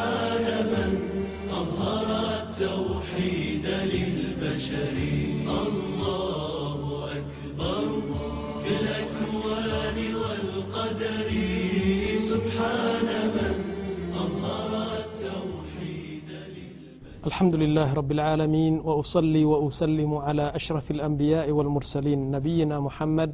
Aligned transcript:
لله 17.54 17.92
رب 17.94 18.12
العالمين 18.12 18.80
وأصلي 18.80 19.44
وأسلم 19.44 20.14
على 20.14 20.44
أشرف 20.54 20.90
الأنبياء 20.90 21.50
والمرسلين 21.50 22.30
نبينا 22.30 22.76
محمد 22.80 23.30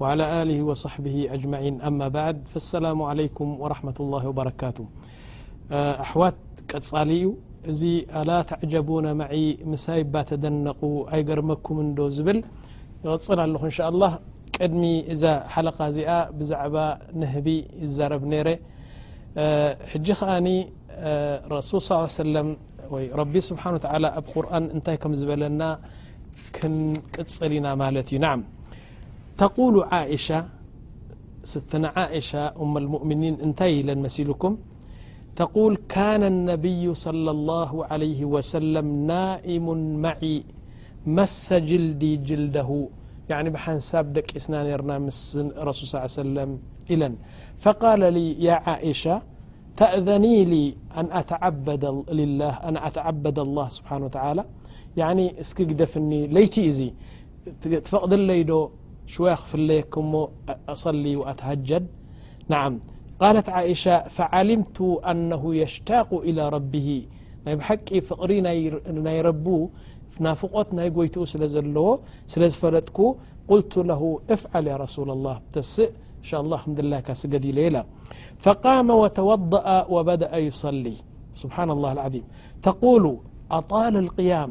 وعلى 0.00 0.24
آله 0.42 0.58
وصحبه 0.62 1.16
أجمعين 1.36 1.74
أما 1.80 2.08
بعد 2.18 2.36
فالسلام 2.52 2.98
عليكم 3.02 3.46
ورحمة 3.62 3.94
الله 4.00 4.22
وبركاته 4.28 4.84
أحوት 6.04 6.36
ቀصل 6.70 7.08
ዩ 7.20 7.24
እዚ 7.70 7.80
ل 8.28 8.30
تعجبون 8.50 9.06
مع 9.20 9.30
مሳይ 9.72 10.00
ب 10.12 10.14
ተدنق 10.28 10.80
ኣيقርمكم 11.14 11.76
ዶ 11.96 12.00
ዝብل 12.16 12.38
يغፅل 13.04 13.52
ኹ 13.60 13.62
إن 13.70 13.74
شء 13.78 13.86
الله 13.92 14.12
ቅድሚ 14.56 14.82
እዛ 15.12 15.22
ሓلق 15.54 15.78
ዚኣ 15.96 16.10
بዛع 16.38 16.60
نهቢ 17.20 17.46
يዛرب 17.82 18.22
نر 18.32 18.48
ج 20.06 20.08
ከن 20.20 20.46
رسل 21.54 21.78
ص 21.88 21.90
ي 22.02 22.04
سلم 22.22 22.48
رቢ 23.20 23.34
سبحن 23.50 23.72
و 23.76 23.80
تعلى 23.84 24.08
ብ 24.24 24.26
قرن 24.32 24.64
ታይ 24.86 24.96
ك 25.02 25.04
ዝበለና 25.20 25.62
قፅل 27.16 27.52
ና 27.64 27.66
ዩ 28.16 28.18
نع 28.24 28.32
ተقل 29.40 29.74
عش 29.92 30.28
ስ 31.50 31.54
عش 31.96 32.30
أم 32.62 32.72
المؤمن 32.82 33.22
እታይ 33.44 33.72
ለ 33.86 33.88
لكم 34.30 34.52
تقول 35.40 35.72
كان 35.96 36.22
النبي 36.34 36.84
صلى 37.06 37.30
الله 37.36 37.72
عليه 37.92 38.20
وسلم 38.34 38.86
نائم 39.12 39.66
معي 40.06 40.36
مس 41.18 41.44
جلدي 41.70 42.12
جلده 42.28 42.70
يعني 43.32 43.48
بحنساب 43.54 44.04
دقسنا 44.16 44.58
نرنا 44.68 44.94
مس 45.06 45.22
رسول 45.68 45.84
صلى 45.92 46.00
علي 46.04 46.14
وسلم 46.22 46.50
إلن 46.92 47.14
فقال 47.64 48.00
لي 48.16 48.26
يا 48.46 48.56
عائشة 48.68 49.16
تأذني 49.80 50.36
لي 50.52 50.64
هأن 50.96 52.76
أتعبد 52.88 53.38
الله 53.46 53.66
سبحانه 53.78 54.04
وتعالى 54.08 54.44
يعني 55.00 55.24
اسك 55.42 55.58
قدفني 55.70 56.20
ليتي 56.36 56.62
إزي 56.70 56.90
تفقد 57.86 58.12
ليده 58.28 58.60
شوي 59.12 59.34
خفل 59.42 59.68
كمو 59.92 60.22
أصلي 60.74 61.12
وأتهجد 61.20 61.84
نعم 62.54 62.74
قالت 63.20 63.48
عائشة 63.48 64.08
فعلمت 64.08 64.80
أنه 65.10 65.54
يشتاق 65.54 66.14
إلى 66.14 66.48
ربه 66.48 67.06
مي 67.46 67.56
بحقي 67.56 68.00
فقري 68.00 68.40
ني 68.98 69.20
ربو 69.20 69.60
نافقت 70.26 70.68
ني 70.76 70.84
يت 71.04 71.16
سل 71.32 71.42
زلو 71.54 71.88
سل 72.32 72.42
زفلتك 72.52 72.98
قلت 73.50 73.74
له 73.88 74.02
افعل 74.34 74.64
يا 74.72 74.76
رسول 74.84 75.08
الله 75.16 75.36
تسء 75.54 75.90
إن 76.18 76.24
شاء 76.30 76.40
الله 76.42 76.56
احمد 76.60 76.78
لله 76.84 77.00
كسجدي 77.08 77.50
للى 77.58 77.82
فقام 78.44 78.86
و 78.90 79.04
توضأ 79.20 79.68
و 79.92 80.02
بدأ 80.08 80.30
يصلي 80.46 80.94
سبحان 81.40 81.68
الله 81.74 81.90
العظيم 81.96 82.24
تقول 82.66 83.04
أطال 83.58 83.94
القيام 84.04 84.50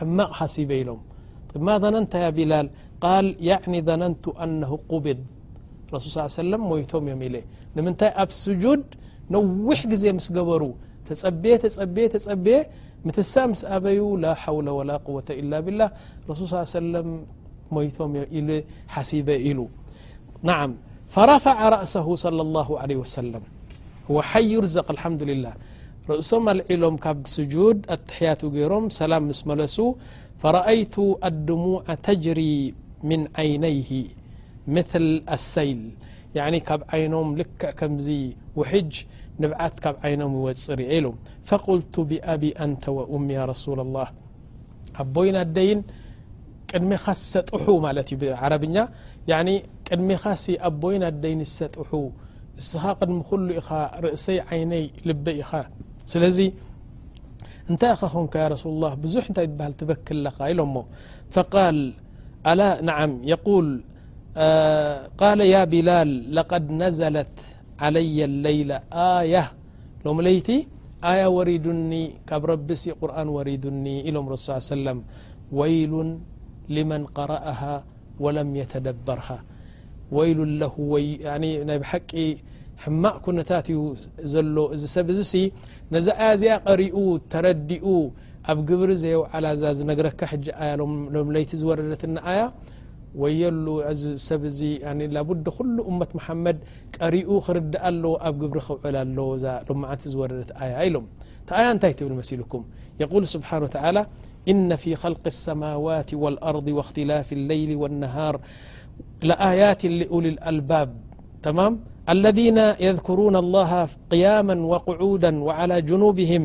حب 0.00 0.70
لم 0.88 1.00
ما 1.66 1.74
ذننت 1.82 2.12
يا 2.24 2.30
بلال 2.38 2.66
قال 3.04 3.26
يعني 3.50 3.78
ذننت 3.88 4.24
أنه 4.44 4.70
قبض 4.92 5.18
رسل 5.94 6.08
صى 6.16 6.20
عيه 6.24 6.34
وسلم 6.42 6.60
ميتم 6.72 7.04
يم 7.12 7.22
ل 7.34 7.36
نمنتي 7.76 8.08
اب 8.22 8.30
سجود 8.44 8.80
نوح 9.34 9.80
ز 10.02 10.04
مسقبر 10.16 10.62
تبي 11.08 11.54
بيبي 11.96 12.56
متس 13.06 13.34
مس 13.50 13.62
بي 13.84 13.98
لا 14.22 14.32
حول 14.42 14.66
ولا 14.78 14.96
قوة 15.06 15.28
إلا 15.40 15.58
بالله 15.64 15.88
رسول 16.30 16.46
ص 16.52 16.54
يه 16.60 16.64
سلم 16.80 17.06
مم 17.74 17.86
سب 19.10 19.28
ل 19.56 19.58
نعم 20.50 20.70
فرفع 21.14 21.56
رأسه 21.76 22.06
صلى 22.24 22.40
الله 22.46 22.68
عليه 22.82 22.98
وسلم 23.04 23.42
هو 24.10 24.16
حي 24.30 24.46
يرزق 24.56 24.86
الحمدلله 24.94 25.52
رእሶም 26.10 26.44
العሎም 26.52 26.94
ካب 27.04 27.18
سجود 27.36 27.76
اتحيت 27.94 28.40
يرم 28.60 28.84
سلم 29.00 29.22
مسمለس 29.30 29.76
فرأيت 30.42 30.96
الدموع 31.30 31.84
تجري 32.06 32.56
من 33.08 33.20
عينيه 33.40 33.90
مثل 34.74 35.04
السيل 35.36 35.80
يعن 36.38 36.54
كب 36.68 36.80
عينም 36.92 37.28
لك 37.40 37.60
كمز 37.78 38.08
وحج 38.58 38.92
نبعت 39.42 39.74
كب 39.84 39.94
عينم 40.04 40.32
يوፅ 40.38 40.68
ل 40.78 40.82
فقلت 41.48 41.94
بأبي 42.10 42.50
أنت 42.64 42.84
وأم 42.96 43.24
يا 43.38 43.42
رسول 43.52 43.78
الله 43.86 44.08
بي 45.14 45.28
ይ 45.68 45.70
ድمኻسطح 46.82 47.62
عر 48.42 48.52
ين 48.64 49.48
ቅድمኻ 49.88 50.22
ኣبين 50.68 51.02
ي 51.44 51.46
طح 51.74 51.88
سኻ 52.68 52.82
قدم 53.00 53.16
ل 53.48 53.50
ኢ 53.58 53.60
رእسي 54.04 54.36
عيني 54.48 54.82
لب 55.08 55.26
ኢ 55.42 55.44
سلذي 56.12 56.48
انت 57.70 57.82
اخنك 57.94 58.34
يا 58.42 58.46
رسول 58.54 58.70
الله 58.76 58.92
بزح 59.02 59.24
نت 59.30 59.38
تبهل 59.50 59.72
تبكل 59.80 60.16
ل 60.24 60.26
الم 60.48 60.74
م 60.84 60.84
فقال 61.34 61.76
لا 62.60 62.68
نعم 62.88 63.10
يقول 63.34 63.66
قال 65.22 65.38
يا 65.54 65.62
بلال 65.72 66.10
لقد 66.38 66.64
نزلت 66.84 67.34
علي 67.84 68.18
الليل 68.30 68.70
آية 69.20 69.44
لوم 70.04 70.18
ليت 70.26 70.48
آية 71.12 71.26
وريدني 71.38 72.02
كب 72.28 72.42
ربسي 72.52 72.90
قرآن 73.02 73.26
وريدني 73.38 73.94
الم 74.08 74.26
رس 74.32 74.42
ص 74.46 74.48
ي 74.52 74.54
وسلم 74.72 74.98
ويل 75.58 75.94
لمن 76.76 77.02
قرأها 77.18 77.74
و 78.22 78.26
لم 78.38 78.48
يتدبرها 78.62 79.38
ويل 80.16 80.38
له 80.62 80.74
ويعن 80.92 81.42
ب 81.82 81.84
ሕማቅ 82.84 83.14
كنታት 83.24 83.66
ዘሎ 84.32 84.56
እዚ 84.74 84.82
ሰብ 84.96 85.08
ነዛ 85.94 86.06
ያ 86.26 86.28
ዚኣ 86.40 86.52
قሪኡ 86.68 86.96
ተረዲኡ 87.32 87.86
ኣብ 88.50 88.58
ግብሪ 88.68 88.90
ዘيوዓل 89.02 89.46
ዛ 89.62 89.64
ዝነግረካ 89.78 90.20
ج 90.44 90.46
ይቲ 91.42 91.50
ዝረደት 91.62 92.02
ي 92.38 92.40
وي 93.22 93.42
لبد 95.16 95.46
ኩل 95.56 95.76
أمት 95.90 96.10
محመድ 96.18 96.58
ቀሪኡ 96.96 97.28
ክርድአ 97.46 97.82
ሎ 98.02 98.04
ኣብ 98.28 98.34
ብሪ 98.50 98.56
ክውዕል 98.66 98.96
ሎ 99.18 99.20
ዝረደ 100.14 100.50
ያ 100.72 100.74
ኢሎ 100.88 100.96
ያ 101.64 101.66
እታይ 101.74 101.92
ብ 102.18 102.22
ሲلكم 102.30 102.62
قل 103.12 103.24
سبحنه 103.34 103.64
و 103.66 103.70
تعلى 103.76 104.02
إن 104.52 104.70
ف 104.82 104.84
خلق 105.02 105.24
السموات 105.34 106.10
والرض 106.22 106.66
واختلف 106.78 107.28
الليل 107.38 107.70
والنهار 107.82 108.34
ليت 109.28 109.82
ل 110.58 110.60
الذين 112.14 112.58
يذكرون 112.88 113.36
الله 113.44 113.88
قياما 114.12 114.56
و 114.70 114.74
قعودا 114.88 115.30
و 115.46 115.50
على 115.60 115.76
جنوبهم 115.88 116.42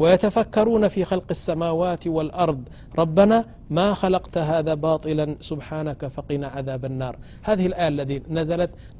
و 0.00 0.06
يتفكرون 0.12 0.88
في 0.94 1.00
خلق 1.10 1.28
السماوات 1.36 2.02
و 2.06 2.16
الأرض 2.26 2.60
ربنا 3.00 3.38
ما 3.76 3.88
خلقت 4.02 4.36
هذا 4.52 4.74
باطلا 4.86 5.26
سبحانك 5.50 6.00
فقنا 6.14 6.46
عذاب 6.56 6.82
النار 6.84 7.14
هذه 7.48 7.66
الآية 7.66 7.88
الذي 7.88 8.18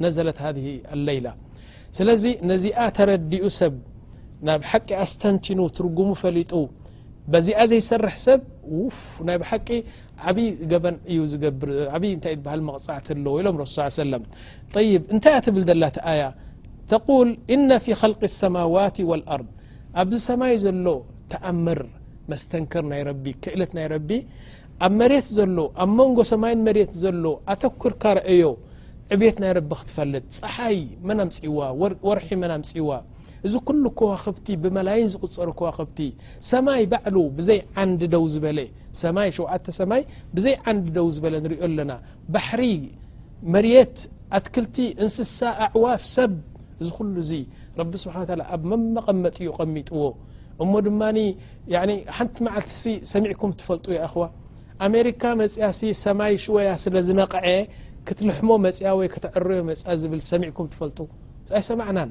نزلت 0.05 0.37
هذه 0.45 0.67
الليلة 0.93 1.33
سلزي 1.99 2.33
نزي 2.51 2.71
أتردئ 2.87 3.43
سب 3.61 3.75
نب 4.49 4.63
حق 4.71 4.89
استنتن 5.05 5.59
ترقمو 5.77 6.15
فل 6.23 6.39
በዚኣ 7.33 7.59
ዘይሰርሕ 7.71 8.15
ሰብ 8.27 8.41
ውፍ 8.81 9.01
ናይ 9.27 9.37
ብሓቂ 9.43 9.69
ዓብይ 10.31 10.49
ገበን 10.71 10.97
እዩ 11.11 11.19
ዝብይ 11.33 12.13
ታይ 12.25 12.35
መቕጻዕቲ 12.69 13.07
ኣለዎ 13.15 13.35
ኢሎም 13.43 13.57
ስ 13.75 14.07
ለም 14.13 14.23
ይ 14.87 14.91
እንታይ 15.13 15.37
ትብል 15.47 15.65
ዘላ 15.71 15.85
ቲ 15.97 16.01
ኣያ 16.13 16.23
ተقል 16.93 17.29
እነ 17.55 17.69
ፊ 17.85 17.87
خልق 18.03 18.21
الሰማዋት 18.31 18.97
والኣርض 19.11 19.49
ኣብዚ 20.01 20.15
ሰማይ 20.29 20.55
ዘሎ 20.65 20.87
ተኣምር 21.33 21.81
መስተንክር 22.31 22.85
ናይ 22.93 23.01
ረቢ 23.09 23.25
ክእለት 23.43 23.71
ናይ 23.79 23.87
ረቢ 23.95 24.11
ኣብ 24.85 24.93
መሬት 25.01 25.27
ዘሎ 25.39 25.57
ኣብ 25.83 25.91
መንጎ 25.99 26.19
ሰማይ 26.33 26.55
መሬት 26.67 26.93
ዘሎ 27.05 27.25
ኣተኩር 27.53 27.93
ካረአዮ 28.03 28.45
ዕብት 29.15 29.37
ናይ 29.43 29.53
ረቢ 29.59 29.69
ክትፈልጥ 29.81 30.27
ፀሓይ 30.43 30.79
መና 31.09 31.19
ምፅዋ 31.29 31.59
ወርሒ 32.09 32.29
መና 32.43 32.53
ምፅዋ 32.63 32.91
እዚ 33.47 33.55
ኩሉ 33.69 33.85
ከዋክብቲ 33.99 34.47
ብመላይን 34.63 35.09
ዝቕፀሩ 35.13 35.49
ከዋክብቲ 35.59 35.99
ሰማይ 36.51 36.83
ባዕሉ 36.93 37.17
ብዘይ 37.37 37.61
ዓንዲ 37.83 38.01
ደው 38.15 38.25
ዝበለ 38.35 38.59
ሰማይ 39.03 39.29
ሸውተ 39.39 39.67
ሰማይ 39.81 40.03
ብዘይ 40.35 40.55
ዓንዲ 40.71 40.85
ደው 40.97 41.09
ዝበለ 41.17 41.35
ንሪኦ 41.45 41.61
ኣለና 41.69 41.93
ባሕሪ 42.35 42.63
መርት 43.55 43.97
ኣትክልቲ 44.39 44.77
እንስሳ 45.05 45.41
ኣዕዋፍ 45.67 46.03
ሰብ 46.17 46.33
እዚ 46.83 46.89
ኩሉ 46.99 47.15
እዙ 47.25 47.33
ረቢ 47.81 47.93
ስብሓ 48.05 48.17
ኣብ 48.55 48.63
መመቐመጢ 48.71 49.37
ዩ 49.49 49.53
ቐሚጥዎ 49.61 50.01
እሞ 50.63 50.73
ድማ 50.87 51.03
ሓንቲ 52.17 52.37
መዓልቲሲ 52.47 52.85
ሰሚዕኩም 53.13 53.53
ትፈልጡ 53.61 53.87
ያ 53.99 54.01
እኹዋ 54.09 54.25
ኣሜሪካ 54.89 55.23
መፅያ 55.43 55.67
ሲ 55.79 55.91
ሰማይ 56.05 56.33
ሽወያ 56.45 56.71
ስለ 56.85 56.95
ዝነቕዐ 57.09 57.47
ክትልሕሞ 58.07 58.51
መፅያ 58.67 58.91
ወይ 59.01 59.09
ከተዕርዮ 59.15 59.59
መፅ 59.71 59.83
ዝብል 60.03 60.23
ሰሚዕኩም 60.33 60.69
ትፈልጡ 60.75 60.99
ኣይሰማዕናን 61.61 62.11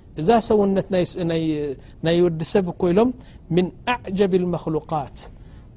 እዛ 0.19 0.29
ሰውنት 0.49 0.87
ናይ 2.07 2.17
ወዲሰብ 2.25 2.65
كይሎም 2.81 3.09
من 3.55 3.65
أعجب 3.93 4.31
المخلوقات 4.41 5.17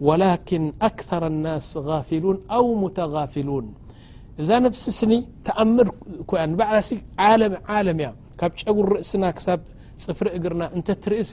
ولكن 0.08 0.62
أكثر 0.90 1.22
الناس 1.32 1.66
غافلون 1.88 2.36
أو 2.56 2.64
متغافلون 2.84 3.66
እዛ 4.40 4.48
نفس 4.66 4.84
سن 5.00 5.12
ተأمድ 5.46 5.88
كያ 6.28 6.40
بعل 6.58 6.74
علم 7.78 7.98
ያ 8.06 8.10
ካብ 8.40 8.50
ጨጉر 8.66 8.84
ርእسና 8.94 9.22
كሳብ 9.36 9.60
ፅፍሪ 10.04 10.26
እግرና 10.38 10.62
እنت 10.76 10.88
تርእس 11.02 11.32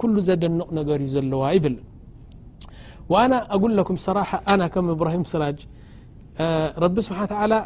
كل 0.00 0.14
ዘደنቕ 0.28 0.68
نገر 0.78 0.98
ዩ 1.04 1.08
ዘለዋ 1.14 1.42
يብل 1.56 1.76
وأنا 3.12 3.38
أق 3.54 3.64
لكم 3.78 3.96
صራحة 4.08 4.38
أ 4.52 4.54
ك 4.72 4.74
إبراهم 4.94 5.24
سራጅ 5.32 5.58
رቢ 6.84 6.96
سبح 7.06 7.18
تعلى 7.32 7.58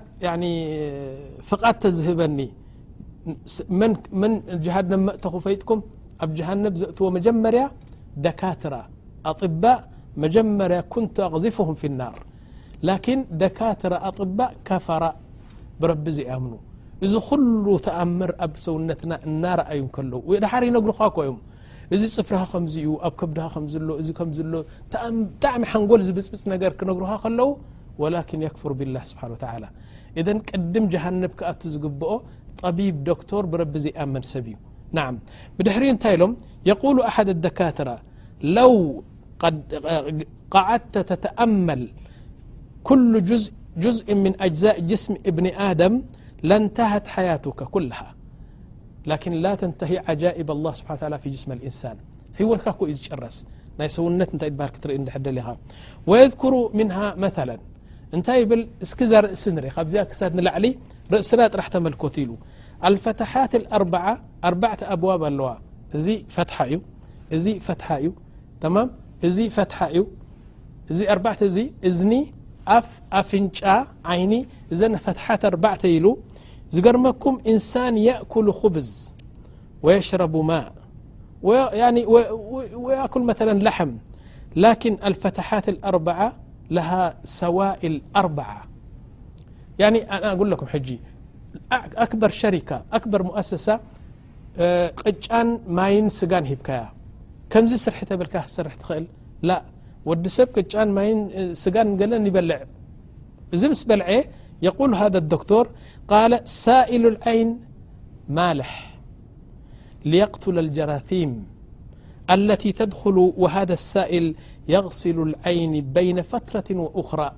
فقت 1.48 1.76
ተዝهበن 1.82 2.38
መን 4.20 4.32
ጅሃድ 4.64 4.86
ነመእተኹ 4.94 5.34
ፈይጥኩም 5.46 5.80
ኣብ 6.24 6.30
ጀሃንብ 6.38 6.74
ዘእትዎ 6.80 7.06
መጀመርያ 7.16 7.62
ደካትራ 8.24 8.74
ኣባእ 9.30 9.78
መጀመርያ 10.22 10.78
ኩንቱ 10.94 11.16
ኣቕዚፉሁም 11.28 11.76
ፊ 11.80 11.90
ናር 12.00 12.16
ላኪን 12.88 13.20
ደካትራ 13.40 13.94
ኣጢባእ 14.08 14.50
ካፈራ 14.68 15.04
ብረቢ 15.80 16.06
ዘኣምኑ 16.18 16.52
እዚ 17.06 17.14
ኩሉ 17.28 17.64
ተኣምር 17.86 18.30
ኣብ 18.46 18.52
ሰውነትና 18.64 19.12
እናርኣዩ 19.28 19.82
ከለዉ 19.96 20.20
ወድሓሪነግርኻ 20.30 21.00
ኮይም 21.16 21.38
እዚ 21.94 22.02
ፅፍርካ 22.16 22.42
ከምዚ 22.52 22.74
እዩ 22.82 22.90
ኣብ 23.06 23.14
ከብድካ 23.20 23.46
ከምዝሎ 23.54 23.88
እዚ 24.02 24.08
ከምዝሎ 24.18 24.52
ብጣዕሚ 24.90 25.62
ሓንጎል 25.72 26.02
ዝብፅብፅ 26.08 26.42
ነገር 26.54 26.72
ክነግርካ 26.80 27.12
ከለው 27.24 27.50
ወላኪን 28.02 28.40
የክፍሩ 28.46 28.70
ብላه 28.80 29.04
ስብሓ 29.10 29.22
ላ 29.62 29.66
እذ 30.20 30.26
ቅድም 30.50 30.84
ጀሃንብ 30.92 31.32
ክኣቱ 31.38 31.60
ዝግብኦ 31.74 32.12
طبيب 32.62 32.94
دكتور 33.10 33.42
برب 33.52 33.74
زيآمن 33.84 34.22
سب 34.32 34.46
ي 34.52 34.54
نعم 34.98 35.14
بدحر 35.58 35.82
انت 35.92 36.04
لم 36.20 36.32
يقول 36.72 36.96
أحد 37.10 37.26
الدكاترة 37.34 37.96
لو 38.58 38.70
قعدت 40.54 40.96
تتأمل 41.10 41.82
كل 42.88 43.10
جزء 43.84 44.06
من 44.24 44.32
أجزاء 44.46 44.76
جسم 44.90 45.12
ابن 45.30 45.46
آدم 45.70 45.94
لانتهت 46.48 47.06
حياتك 47.14 47.60
كلها 47.76 48.08
لكن 49.10 49.32
لا 49.44 49.52
تنتهي 49.62 49.96
عجائب 50.10 50.46
الله 50.56 50.72
سبحن 50.78 50.92
و 50.94 50.96
تعلى 51.02 51.16
في 51.22 51.28
جسم 51.36 51.50
الإنسان 51.56 51.96
هوتك 52.40 52.68
كو 52.78 52.84
رس 53.22 53.38
ني 53.78 53.88
سونت 53.96 54.30
نت 54.34 54.42
تبهل 54.44 54.70
كتر 54.74 54.90
ل 55.38 55.40
ويذكر 56.10 56.52
منها 56.78 57.06
مثلا 57.26 57.56
نت 58.18 58.30
بل 58.50 58.62
اسك 58.84 59.00
ذ 59.02 59.12
رأس 59.24 59.44
ك 59.48 60.22
نلعل 60.38 60.66
رأسنا 61.14 61.46
رح 61.60 61.68
تملكت 61.74 62.16
ل 62.18 62.30
الفتحات 62.88 63.52
الأربعة 63.60 64.12
أربع 64.48 64.72
أبواب 64.94 65.22
الو 65.30 65.46
ف 65.90 65.94
فتح 66.36 66.56
ا 66.62 66.68
ي 66.70 67.60
فت 67.66 67.82
ي 71.56 71.70
ني 72.10 72.20
ف 72.66 72.72
افنى 73.12 73.50
عن 74.10 74.20
ن 74.90 74.96
فتحت 75.06 75.42
بعت 75.64 75.84
ل 75.86 76.06
زقرمكم 76.74 77.34
انسان 77.52 77.94
يأكل 78.10 78.46
خبز 78.60 78.90
ويشرب 79.84 80.34
ماء 80.50 80.66
وأكل 82.84 83.22
مثلا 83.30 83.54
لحم 83.66 83.90
لكن 84.64 84.92
الفتحات 85.08 85.66
اأربعة 85.76 86.28
لها 86.70 87.16
سوائلأربعة 87.24 88.64
يعني 89.78 90.10
أنا 90.10 90.30
قوللكم 90.34 90.66
حجي 90.66 90.98
أكبر 91.72 92.28
شركة 92.28 92.82
أكبر 92.92 93.22
مؤسسة 93.22 93.80
قان 95.30 95.60
ماين 95.68 96.08
سجان 96.08 96.46
هبكيا 96.46 96.88
كمزي 97.50 97.76
سرح 97.76 98.04
تبلك 98.04 98.44
سرح 98.44 98.74
تخل 98.74 99.06
لا 99.42 99.62
ود 100.04 100.26
سب 100.26 100.64
قان 100.74 100.88
ماين 100.90 101.54
سجان 101.54 102.02
قلنيبلع 102.02 102.60
ز 103.52 103.64
مس 103.66 103.84
بلعي 103.84 104.24
يقول 104.62 104.94
هذا 104.94 105.18
الدكتور 105.18 105.70
قال 106.08 106.48
سائل 106.48 107.06
العين 107.06 107.60
مالح 108.28 108.94
ليقتل 110.04 110.58
الجراثيم 110.58 111.46
التي 112.30 112.72
تدخل 112.72 113.32
وهذا 113.36 113.72
السائل 113.72 114.34
يغስ 114.72 115.02
العይن 115.16 115.74
بين 115.94 116.18
ፈتረة 116.30 116.68
وأخራى 116.84 117.30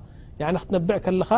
ክትነብዕ 0.60 0.96
ከለኻ 1.04 1.30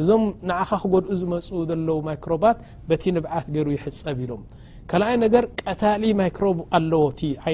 እዞም 0.00 0.22
عኻ 0.60 0.70
ክጎድኡ 0.82 1.10
ዝመፁ 1.20 1.46
ዘለው 1.70 1.98
ማሮባት 2.06 2.56
በቲ 2.88 3.02
ንብዓት 3.16 3.46
ገይሩ 3.54 3.66
ይሕፀብ 3.76 4.18
ኢሎም 4.24 4.42
ካልኣይ 4.90 5.16
ነገር 5.24 5.44
ቀታሊ 5.60 6.02
ማክሮብ 6.22 6.58
ኣለዎቲ 6.78 7.20
ብ 7.44 7.46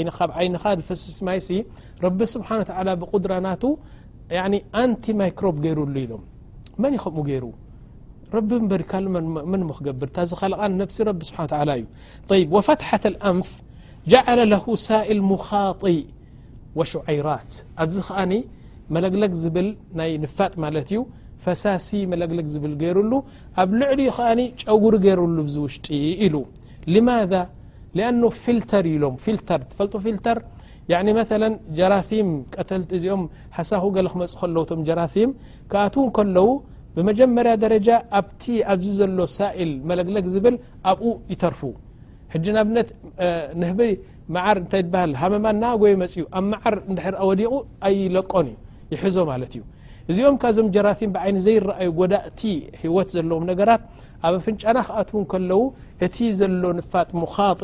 ይንኻ 0.47 0.65
ዝፈስስ 0.81 1.19
ማይሲ 1.27 1.49
ረቢ 2.05 2.19
ስብح 2.35 2.49
ول 2.79 2.89
ብقድራናቱ 3.01 3.63
ኣንቲ 4.83 5.05
ማيክሮብ 5.21 5.57
ገይሩሉ 5.67 5.95
ኢሎም 6.05 6.23
መን 6.83 6.93
ይኸም 6.99 7.19
ገይሩ 7.31 7.45
ረቢ 8.37 8.51
በሪካ 8.73 8.93
ን 9.63 9.63
ክገብር 9.79 10.09
ታዚ 10.17 10.31
ለቓ 10.53 10.91
ሲ 10.99 10.99
ቢ 11.19 11.21
ስብሓ 11.31 11.39
ل 11.69 11.73
እዩ 12.39 12.45
وفትحة 12.55 13.05
الأንፍ 13.13 13.49
جعل 14.13 14.39
له 14.53 14.65
ሳል 14.87 15.19
ሙخط 15.33 15.81
ራት 17.29 17.51
ኣብዚ 17.83 17.97
ከዓኒ 18.09 18.33
መለግለግ 18.95 19.31
ዝብል 19.43 19.69
ናይ 19.99 20.11
ንፋጥ 20.23 20.53
ማለት 20.65 20.87
እዩ 20.93 20.99
ፈሳሲ 21.45 21.89
መለግለግ 22.13 22.47
ዝብል 22.55 22.73
ገይሩሉ 22.83 23.13
ኣብ 23.63 23.69
ልዕሉ 23.81 23.99
ከዓኒ 24.17 24.41
ጨጉሪ 24.63 24.95
ገይሩሉ 25.05 25.37
ዚ 25.53 25.57
ውሽጢ 25.67 25.87
ኢሉ 26.27 26.35
ሊማذ 26.95 27.33
ሊኣኖ 27.99 28.23
ፊልተር 28.45 28.85
ዩኢሎም 28.93 29.15
ፊልተር 29.25 29.61
ትፈልጡ 29.71 29.95
ፊልተር 30.07 30.39
መ 31.17 31.23
ጀራሲም 31.79 32.29
ቀተልቲ 32.55 32.91
እዚኦም 32.99 33.23
ሓሳኩ 33.57 33.85
ገለ 33.97 34.07
ክመፅ 34.13 34.33
ከለው 34.45 34.63
ቶም 34.71 34.81
ጀራሲም 34.89 35.31
ካኣትዉ 35.73 36.05
ከለዉ 36.17 36.49
ብመጀመርያ 36.97 37.53
ደረጃ 37.65 37.89
ኣብቲ 38.19 38.43
ኣብዚ 38.73 38.87
ዘሎ 39.01 39.19
ሳኢል 39.37 39.71
መለግለግ 39.91 40.25
ዝብል 40.35 40.57
ኣብኡ 40.91 41.13
ይተርፉ 41.33 41.61
ሕጂ 42.33 42.47
ንኣብነት 42.57 42.89
ንብ 43.61 43.79
መዓር 44.35 44.57
እታይ 44.63 44.83
ሃል 45.01 45.13
ሃመማ 45.21 45.47
ናጎይ 45.63 45.95
መፅ 46.03 46.15
ዩ 46.21 46.25
ኣብ 46.39 46.45
መዓር 46.53 46.75
እድሕርአወዲቑ 46.91 47.53
ኣይለቆን 47.89 48.47
እዩ 48.53 48.59
ይሕዞ 48.95 49.17
ማለት 49.33 49.53
እዩ 49.57 49.63
እዚኦም 50.11 50.37
ካዞም 50.43 50.69
ጀራሲም 50.75 51.11
ብዓይኒ 51.15 51.37
ዘይረአዩ 51.47 51.89
ጎዳእቲ 51.99 52.41
ሂወት 52.83 53.09
ዘለዎም 53.17 53.45
ነገራት 53.51 53.83
ኣብ 54.27 54.33
ኣፍንጫና 54.39 54.79
ክኣትዉን 54.89 55.25
ከለዉ 55.33 55.61
እቲ 56.07 56.17
ዘሎ 56.41 56.63
ንፋጥ 56.79 57.09
ሙኻጢ 57.21 57.61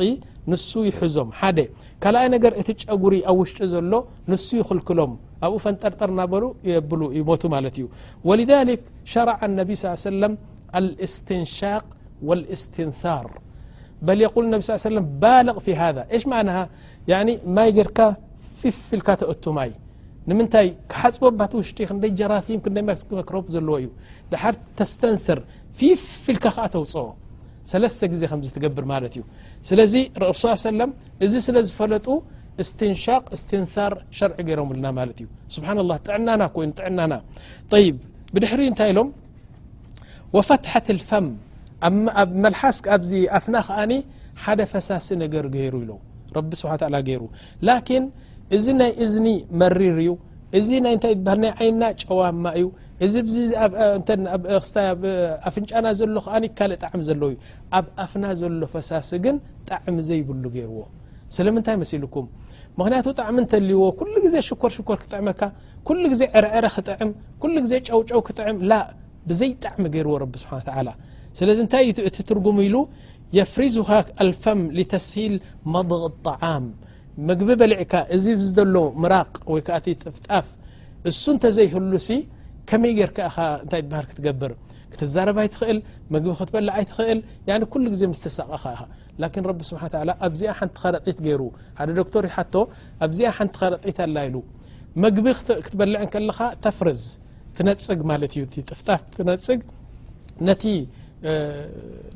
ንሱ 0.51 0.69
ይሕዞም 0.89 1.29
ሓደ 1.39 1.59
ካልኣይ 2.03 2.27
ነገር 2.35 2.53
እቲ 2.61 2.69
ጨጉሪ 2.85 3.15
ኣብ 3.31 3.35
ውሽጢ 3.41 3.59
ዘሎ 3.73 3.91
ንሱ 4.31 4.47
ይክልክሎም 4.61 5.11
ኣብኡ 5.47 5.57
ፈንጠርጠር 5.65 6.09
እናበሉ 6.13 6.45
የብሉ 6.69 7.01
ይሞቱ 7.17 7.43
ማለት 7.55 7.75
እዩ 7.79 7.85
ወሊذሊክ 8.29 8.81
ሸረዓ 9.13 9.37
አነቢ 9.49 9.69
ስ 9.83 9.93
ሰለም 10.07 10.33
አልእስትንሻቅ 10.79 11.85
ወልእስትንሳር 12.29 13.27
يقል 14.25 14.45
ነ 14.51 14.55
ص 14.67 14.77
ሰ 14.83 14.87
ባልቕ 15.23 15.55
ف 15.65 15.67
ሃذ 15.79 15.97
ሽ 16.21 16.23
عና 16.39 16.49
ማይ 17.55 17.69
ጌርካ 17.77 17.99
ፊፍልካ 18.59 19.07
ተእቱ 19.21 19.43
ማይ 19.57 19.69
ንምንታይ 20.29 20.67
ክሓፅበባቲ 20.91 21.51
ውሽጢ 21.59 21.77
ክንደይ 21.89 22.11
ጀራሲም 22.19 22.59
ክደይ 22.65 22.83
መክረቡ 23.19 23.45
ዘለዎ 23.55 23.75
እዩ 23.81 23.87
ድሓ 24.31 24.43
ተስተንሰር 24.79 25.39
ፊፍልካ 25.79 26.45
ከ 26.55 26.57
ተውፅኦ 26.73 27.05
ሰለስተ 27.71 28.01
ግዜ 28.13 28.21
ከም 28.31 28.39
ትገብር 28.55 28.85
ማለት 28.93 29.13
እዩ 29.17 29.23
ስለዚ 29.69 29.93
ሱ 30.41 30.43
ሰለ 30.65 30.79
እዚ 31.25 31.33
ስለ 31.47 31.57
ዝፈለጡ 31.69 32.07
እስትንሻቅ 32.63 33.21
እስትንሳር 33.35 33.93
ሸርዒ 34.17 34.37
ገይሮም 34.49 34.69
ና 34.83 34.87
ማለት 34.99 35.17
እዩ 35.23 35.27
ስብሓ 35.55 35.67
له 35.89 35.93
ጥዕናና 36.07 36.41
ይኑ 36.55 36.69
ጥዕናና 36.79 37.13
طይ 37.73 37.85
ብድሕሪ 38.35 38.61
እንታይ 38.71 38.89
ኢሎም 38.93 39.07
وፈትሐት 40.35 40.87
ፈም 41.11 41.27
ብመልሓስ 41.87 42.77
ኣብዚ 42.95 43.11
ኣፍና 43.37 43.55
ከዓኒ 43.67 43.91
ሓደ 44.43 44.59
ፈሳሲ 44.71 45.07
ነገር 45.23 45.45
ገይሩ 45.55 45.75
ኢ 45.85 45.89
ቢ 46.49 46.51
ስብሓ 46.61 46.73
ገይሩ 47.09 47.21
ላኪን 47.67 48.03
እዚ 48.57 48.65
ናይ 48.79 48.91
እዝኒ 49.03 49.27
መሪር 49.61 49.97
እዩ 50.05 50.11
እዚ 50.59 50.69
ንታይ 50.85 51.13
ሃ 51.31 51.35
ናይ 51.43 51.51
ዓይና 51.61 51.83
ጨዋማ 52.03 52.43
እዩ 52.57 53.07
ዚኣፍንጫና 53.33 54.17
ዘሎ 55.99 56.15
ካእ 56.59 56.73
ጣዕሚ 56.83 57.01
ዘለው 57.09 57.29
እዩ 57.33 57.37
ኣብ 57.79 57.85
ኣፍና 58.05 58.25
ዘሎ 58.41 58.61
ፈሳሲ 58.73 59.09
ግን 59.25 59.37
ጣዕሚ 59.69 59.97
ዘይብሉ 60.09 60.43
ገይርዎ 60.55 60.79
ስለምንታይ 61.35 61.75
መሲልኩም 61.83 62.27
ምክንያቱ 62.79 63.07
ጣዕሚ 63.21 63.35
እንተልይዎ 63.43 63.83
ኩሉ 63.99 64.13
ግዜ 64.25 64.35
ሽኮርሽኮር 64.47 64.97
ክጥዕመካ 65.03 65.41
ግዜ 66.13 66.21
ዕረዕረ 66.39 66.65
ክጥም 66.75 67.09
ዜ 67.71 67.81
ጨውጨው 67.89 68.21
ክጥም 68.29 68.57
ብዘይ 69.29 69.51
ጣዕሚ 69.65 69.83
ገይርዎ 69.95 70.13
ረቢ 70.23 70.35
ስብሓ 70.43 70.59
ላ 70.87 70.91
ስለ 71.37 71.49
ታይ 71.73 71.85
እ 72.09 72.11
ትርጉም 72.27 72.57
ኢሉ 72.65 72.75
የፍሪዙ 73.37 73.75
ኣልፋም 74.23 74.59
لተስል 74.77 75.33
መضቕ 75.73 76.01
طعም 76.27 76.65
ግቢ 77.39 77.49
በሊዕካ 77.61 77.93
እዚ 78.15 78.25
ሎ 78.73 78.75
ምቅ 79.03 79.33
ወይ 79.53 79.61
ጥፍጣፍ 80.03 80.47
እሱ 81.09 81.23
እተ 81.37 81.43
ዘይህሉሲ 81.57 82.09
ከመይ 82.69 82.99
ርካ 83.09 83.17
ይ 83.25 83.29
ትሃል 83.71 84.05
ክትገብር 84.09 84.51
ክትዘባይትኽእል 84.91 85.79
ግቢ 86.23 86.33
ክትበል 86.39 86.67
ት 87.71 87.73
ዜ 88.01 88.03
ስሰቀ 88.21 88.63
ቢ 89.57 89.59
ስ 89.69 89.71
ኣዚ 90.25 90.41
ንቲጢት 90.65 91.19
ይሩ 91.29 91.41
ደ 91.87 91.89
ዶር 92.13 92.25
ኣዚ 93.05 93.17
ሓንቲጢ 93.37 93.97
ኣ 94.05 94.07
ሉ 94.33 94.35
ግቢ 95.17 95.25
ክትበልዕ 95.65 96.01
ከለኻ 96.13 96.39
ተፍርዝ 96.63 97.01
ትፅግ 97.57 97.99
ዩ 100.75 100.77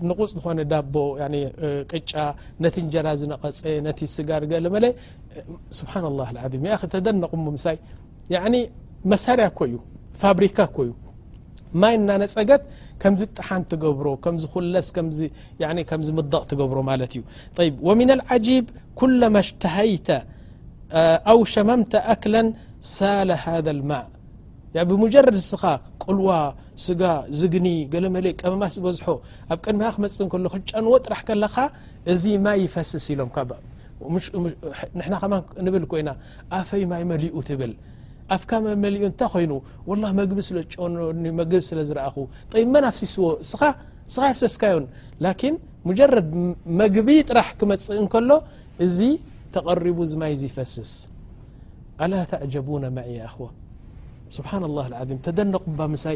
ንغፅ 0.07 0.29
ዝኾነ 0.35 0.59
ዳቦ 0.71 0.95
ቅጫ 1.91 2.11
ነቲ 2.63 2.75
እንጀራ 2.83 3.07
ዝነቐፀ 3.21 3.61
ነቲ 3.87 3.99
ስጋር 4.17 4.41
ገለ 4.51 4.65
መለ 4.75 4.85
ስብحن 5.79 6.05
الله 6.11 6.27
العذም 6.35 6.63
ኣ 6.73 6.75
ክተደነቁ 6.81 7.31
ምሳይ 7.55 7.77
መሳርያ 9.11 9.45
ኮእዩ 9.59 9.73
ፋብሪካ 10.21 10.59
እዩ 10.83 10.89
ማይ 11.81 11.93
እና 11.99 12.09
ነፀገት 12.21 12.63
ከምዝ 13.01 13.21
ጥሓን 13.37 13.63
ትገብሮ 13.71 14.07
ከም 14.23 14.35
خለስ 14.53 14.89
ም 15.05 15.07
ምضቕ 16.17 16.41
ትገብሮ 16.51 16.77
ማለት 16.91 17.11
እዩ 17.17 17.21
ومن 17.87 18.09
العጂب 18.17 18.65
ኩلማ 18.99 19.35
اሽتهይተ 19.45 20.07
ኣو 21.31 21.37
ሸመምተ 21.53 21.93
አكለ 22.13 22.35
ሳለ 22.95 23.29
هذا 23.43 23.71
الማء 23.75 24.05
ብጀረድ 25.01 25.37
ስኻ 25.51 25.63
ቁልዋ 26.03 26.29
ስጋ 26.85 27.01
ዝግኒ 27.39 27.67
ገለ 27.93 28.05
መለእ 28.15 28.33
ቀመማ 28.41 28.63
ዝበዝሖ 28.75 29.05
ኣብ 29.53 29.57
ቅድሚካ 29.65 29.89
ክመፅ 29.95 30.15
እንከሎ 30.23 30.45
ክጫንዎ 30.53 30.93
ጥራሕ 31.05 31.21
ከለካ 31.27 31.55
እዚ 32.11 32.23
ማይ 32.45 32.57
ይፈስስ 32.65 33.05
ኢሎም 33.13 33.29
ና 34.99 35.03
ንብል 35.65 35.85
ኮይና 35.91 36.09
ኣፈይ 36.59 36.83
ማይ 36.91 37.03
መሊኡ 37.11 37.35
ትብል 37.49 37.73
ኣፍካ 38.35 38.51
መሊኡ 38.85 39.01
እንታ 39.11 39.21
ኮይኑ 39.33 39.51
ላ 40.03 40.07
መግቢ 40.19 40.39
ስለዝጨወ 40.49 40.85
መግቢ 41.39 41.55
ስለ 41.69 41.79
ዝረኣኹ 41.89 42.15
ጠይ 42.51 42.63
መናኣፍሲስዎ 42.73 43.25
እስኻ 43.45 43.61
ይፍሰስካዮን 44.31 44.85
ላኪን 45.25 45.55
ሙጀረድ 45.89 46.29
መግቢ 46.81 47.09
ጥራሕ 47.29 47.47
ክመፅ 47.61 47.85
እንከሎ 48.01 48.29
እዚ 48.85 48.99
ተቐሪቡ 49.55 49.97
እዚ 50.07 50.13
ማይ 50.21 50.33
ዝፈስስ 50.43 50.91
ኣላ 52.03 52.13
ተዕጀቡና 52.31 52.85
ማይ 52.97 53.09
ያ 53.19 53.25
እዋ 53.35 53.47
ስብሓን 54.37 54.63
ላ 54.77 55.01
ም 55.15 55.19
ተደ 55.25 55.39
ቁባ 55.65 55.79
ሳይ 56.03 56.15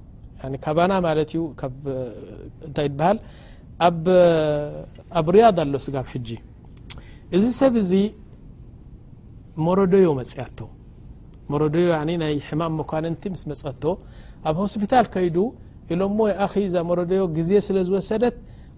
ካባና 0.65 0.93
ማለት 1.07 1.29
እዩ 1.35 1.41
እንታይ 2.67 2.87
ትበሃል 2.93 3.17
ኣብ 5.19 5.27
ርያድ 5.35 5.57
ኣሎ 5.63 5.75
ስጋብ 5.85 6.05
ሕጂ 6.13 6.29
እዚ 7.37 7.43
ሰብ 7.61 7.73
እዚ 7.83 7.91
መረዶዮ 9.65 10.07
መፅያቶ 10.19 10.59
ሞረዶዮ 11.53 11.87
ናይ 12.23 12.33
ሕማም 12.47 12.73
ምኳንንቲ 12.81 13.23
ምስ 13.33 13.41
መፅቶ 13.51 13.83
ኣብ 14.49 14.55
ሆስፒታል 14.63 15.07
ከይዱ 15.13 15.37
ኢሎም 15.93 16.13
ሞ 16.19 16.27
ይኣኺ 16.31 16.53
ዛ 16.73 16.83
መረዶዮ 16.89 17.23
ግዜ 17.37 17.51
ስለ 17.67 17.77
ዝወሰደት 17.87 18.35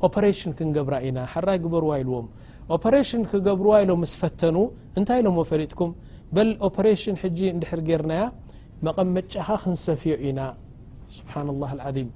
ኦፐሬሽን 0.08 0.52
ክንገብራ 0.60 0.96
ኢና 1.10 1.18
ሓራይ 1.34 1.58
ግበርዋ 1.66 1.92
ኢልዎም 2.04 2.28
ኦፐሬሽን 2.76 3.22
ክገብርዋ 3.32 3.74
ኢሎም 3.84 4.00
ምስ 4.04 4.14
ፈተኑ 4.22 4.56
እንታይ 5.00 5.20
ኢሎ 5.24 5.28
ዎ 5.42 5.46
ፈሊጥኩም 5.52 5.92
በል 6.38 6.50
ኦፐሬሽን 6.70 7.18
ሕጂ 7.24 7.40
እንድሕር 7.56 7.82
ጌርናያ 7.90 8.24
መቐመጫኻ 8.88 9.48
ክንሰፊዮ 9.64 10.16
ኢና 10.30 10.40
ስብሓና 11.18 11.50
ላ 11.86 11.92
ም 12.06 12.10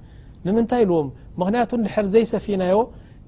ንምንታይ 0.46 0.82
ኢልዎም 0.84 1.08
ምክንያቱ 1.40 1.70
ድሕር 1.84 2.06
ዘይሰፊናዮ 2.14 2.76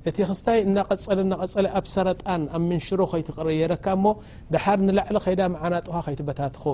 እቲ 0.08 0.16
ክስታይ 0.28 0.58
እናቀፀሊ 0.66 1.18
እናቀፀለ 1.26 1.66
ኣብ 1.78 1.86
ሰረጣን 1.94 2.42
ኣብ 2.56 2.62
ምንሽሮ 2.68 3.00
ከይትቅረየረካ 3.12 3.86
እሞ 3.96 4.06
ድሓር 4.52 4.78
ንላዕሊ 4.86 5.16
ከይዳ 5.24 5.40
መዓናጥካ 5.54 5.94
ከይትበታትኾ 6.06 6.64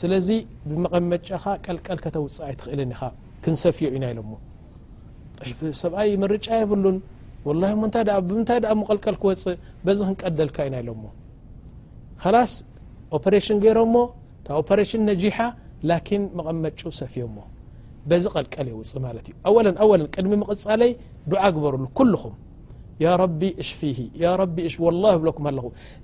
ስለዚ 0.00 0.28
ብመቐመጫኻ 0.70 1.44
ቀልቀል 1.64 1.98
ከተውፅይ 2.04 2.52
ትኽእልን 2.60 2.92
ኢኻ 2.96 3.00
ክንሰፊዮ 3.46 3.88
ዩ 3.94 3.98
ና 4.04 4.12
ኢሎሞ 4.12 4.30
ሰብኣይ 5.82 6.10
መርጫ 6.24 6.46
የብሉን 6.62 6.98
ላ 7.62 7.72
ብምንታይ 8.28 8.60
ኣ 8.74 8.78
ቀልቀል 8.90 9.18
ክወፅእ 9.24 9.58
በዚ 9.86 9.98
ክንቀደልካ 10.08 10.56
ዩ 10.68 10.70
ና 10.76 10.78
ኢሎሞ 10.84 11.04
ላስ 12.36 12.54
ኦሬሽን 13.18 13.58
ገይሮሞ 13.66 13.96
ኦሬሽን 14.62 15.02
ነጂሓ 15.10 15.36
ላን 15.90 16.20
መቐመጩ 16.38 16.80
ሰፊዮሞ 17.02 17.36
ቅድሚ 20.14 20.34
ቕፃለይ 20.50 20.92
ድ 21.30 21.32
ግበርሉ 21.54 21.84
ኹም 22.22 22.34
ቢ 23.40 23.42
ሽፊ 23.68 23.80
ብኩ 24.58 25.38
ኣ 25.46 25.56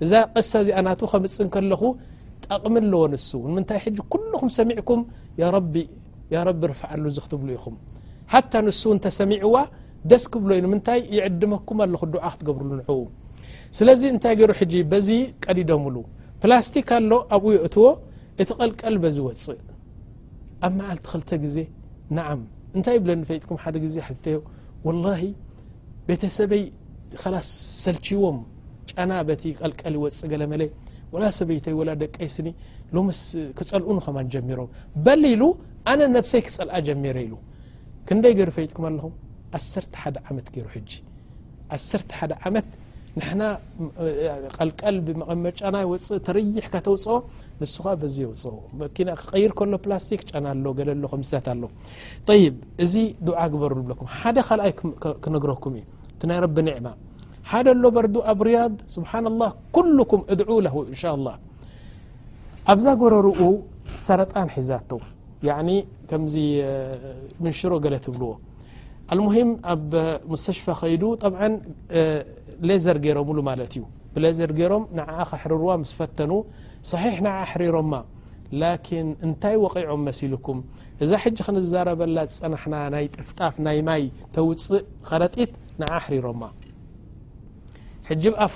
እዛ 0.05 0.13
ቅሳ 0.35 0.51
እዚኣ 0.65 0.79
ና 0.87 0.89
ከፅን 1.13 1.49
ከለኹ 1.55 1.83
ጠቕሚ 2.47 2.75
ለዎ 2.93 3.03
ንሱ 3.13 3.29
ምታይ 3.57 3.79
ጂ 3.83 3.87
لኩም 4.33 4.49
ሰሚዕኩም 4.59 5.01
ቢ 5.73 5.75
ርፍዓሉ 6.71 7.05
ዝክትብሉ 7.17 7.49
ኢኹም 7.59 7.75
ሓታ 8.33 8.53
ንሱ 8.67 8.83
ንተሰሚዕዋ 8.97 9.55
ደስ 10.11 10.25
ክብሎ 10.33 10.51
እዩ 10.59 10.67
ምንታይ 10.73 11.01
ይዕድመኩም 11.17 11.79
ኣለኹ 11.85 12.01
ድ 12.13 12.17
ክትገብሩሉ 12.35 12.71
ንው 12.81 13.01
ስለዚ 13.79 14.03
እንታይ 14.15 14.35
ገይሩ 14.39 14.51
ሕጂ 14.61 14.73
በዚ 14.93 15.09
ቀዲደምሉ 15.45 15.97
ፕላስቲክ 16.43 16.89
ኣሎ 16.99 17.13
ኣብኡ 17.37 17.49
ይእትዎ 17.57 17.85
እቲ 18.43 18.49
ቀልቀል 18.61 18.97
ዚ 19.17 19.19
ወፅእብ 19.29 19.59
ዓልክ 20.89 21.31
ናዓም 22.19 22.41
እንታይ 22.77 22.99
ብለኒ 23.05 23.23
ፈይጥኩም 23.31 23.59
ሓደ 23.65 23.77
ግዜ 23.85 23.95
ሓተዮ 24.09 24.39
ወላሂ 24.87 25.23
ቤተሰበይ 26.09 26.63
ኸላስ 27.23 27.49
ሰልቺዎም 27.85 28.39
ጫና 28.91 29.13
በቲ 29.29 29.43
ቀልቀል 29.61 29.95
ይወፅእ 29.99 30.27
ገለ 30.33 30.43
መለ 30.53 30.63
ወላ 31.15 31.25
ሰበይተይ 31.39 31.75
ወላ 31.81 31.91
ደቀይስኒ 32.03 32.49
ሎምስ 32.97 33.21
ክጸልኡን 33.59 33.99
ኸማን 34.05 34.29
ጀሚሮም 34.35 34.69
በሊ 35.05 35.23
ኢሉ 35.37 35.45
ኣነ 35.93 36.01
ነብሰይ 36.17 36.43
ክጸልኣ 36.47 36.77
ጀሚረ 36.89 37.17
ኢሉ 37.27 37.35
ክንደይ 38.09 38.33
ገይሩ 38.39 38.51
ፈይጥኩም 38.59 38.85
ኣለኹም 38.91 39.13
ዓሰርተ 39.59 39.95
ሓደ 40.03 40.17
ዓመት 40.31 40.47
ገይሩ 40.55 40.67
ሕጂ 40.77 40.91
ዓሰርተ 41.77 42.11
ሓደ 42.21 42.33
ዓመት 42.49 42.69
ንና 43.21 43.41
ቀልቀል 44.57 44.97
ብመጫና 45.07 45.75
ይወፅ 45.85 46.07
ተርይሕ 46.27 46.67
ካተውፅኦ 46.75 47.17
ን 47.63 47.69
ፅ 47.75 48.07
ይር 48.21 48.33
ስ 48.43 48.47
ና 50.45 50.49
ኣ 52.29 52.37
ይ 52.41 52.45
እዚ 52.85 52.95
دع 53.27 53.41
በر 53.63 53.73
ይ 54.69 54.73
ክግረኩم 55.23 55.75
ናይ 56.29 56.39
رቢ 56.45 56.59
م 56.87 56.89
ደ 57.67 57.69
ሎ 57.85 57.85
በርد 57.97 58.17
ኣብ 58.33 58.39
ريض 58.49 58.75
سبحن 58.95 59.25
الله 59.33 59.49
كلكም 59.77 60.21
እድع 60.33 60.49
له 60.67 60.75
شءالله 61.03 61.35
ኣብዛ 62.73 62.87
ገረርኡ 63.03 63.41
ሰرጣ 64.07 64.33
ሒዛت 64.55 64.91
ምሽሮ 67.45 67.73
ለ 67.95 67.95
ትብልዎ 68.05 68.33
المهም 69.13 69.51
ኣብ 69.73 69.91
مسተሽፋى 70.33 70.73
ከይ 70.81 70.95
ط 71.23 71.25
ሌዘር 72.69 72.97
ም 73.03 73.05
ዩ 73.79 73.83
ዘ 74.39 74.43
ም 74.97 74.99
ሕርዋ 75.43 75.65
س 75.91 75.93
ፈተኑ 75.99 76.31
ص 76.91 76.93
ሪሮማ 77.61 77.93
እንታይ 79.27 79.55
وቒዖም 79.65 80.01
መሲልኩም 80.09 80.59
እዛ 81.05 81.11
ሕጂ 81.25 81.37
ክንዛረበላ 81.47 82.17
ፀናሕና 82.39 82.75
ናይ 82.95 83.05
ጥፍጣፍ 83.17 83.55
ናይ 83.67 83.79
ማይ 83.89 84.03
ተውፅእ 84.35 84.83
ኸለጢት 85.11 85.53
ንع 85.83 85.91
حሪሮማ 86.05 86.43
ጅ 88.23 88.25
ብኣፉ 88.33 88.55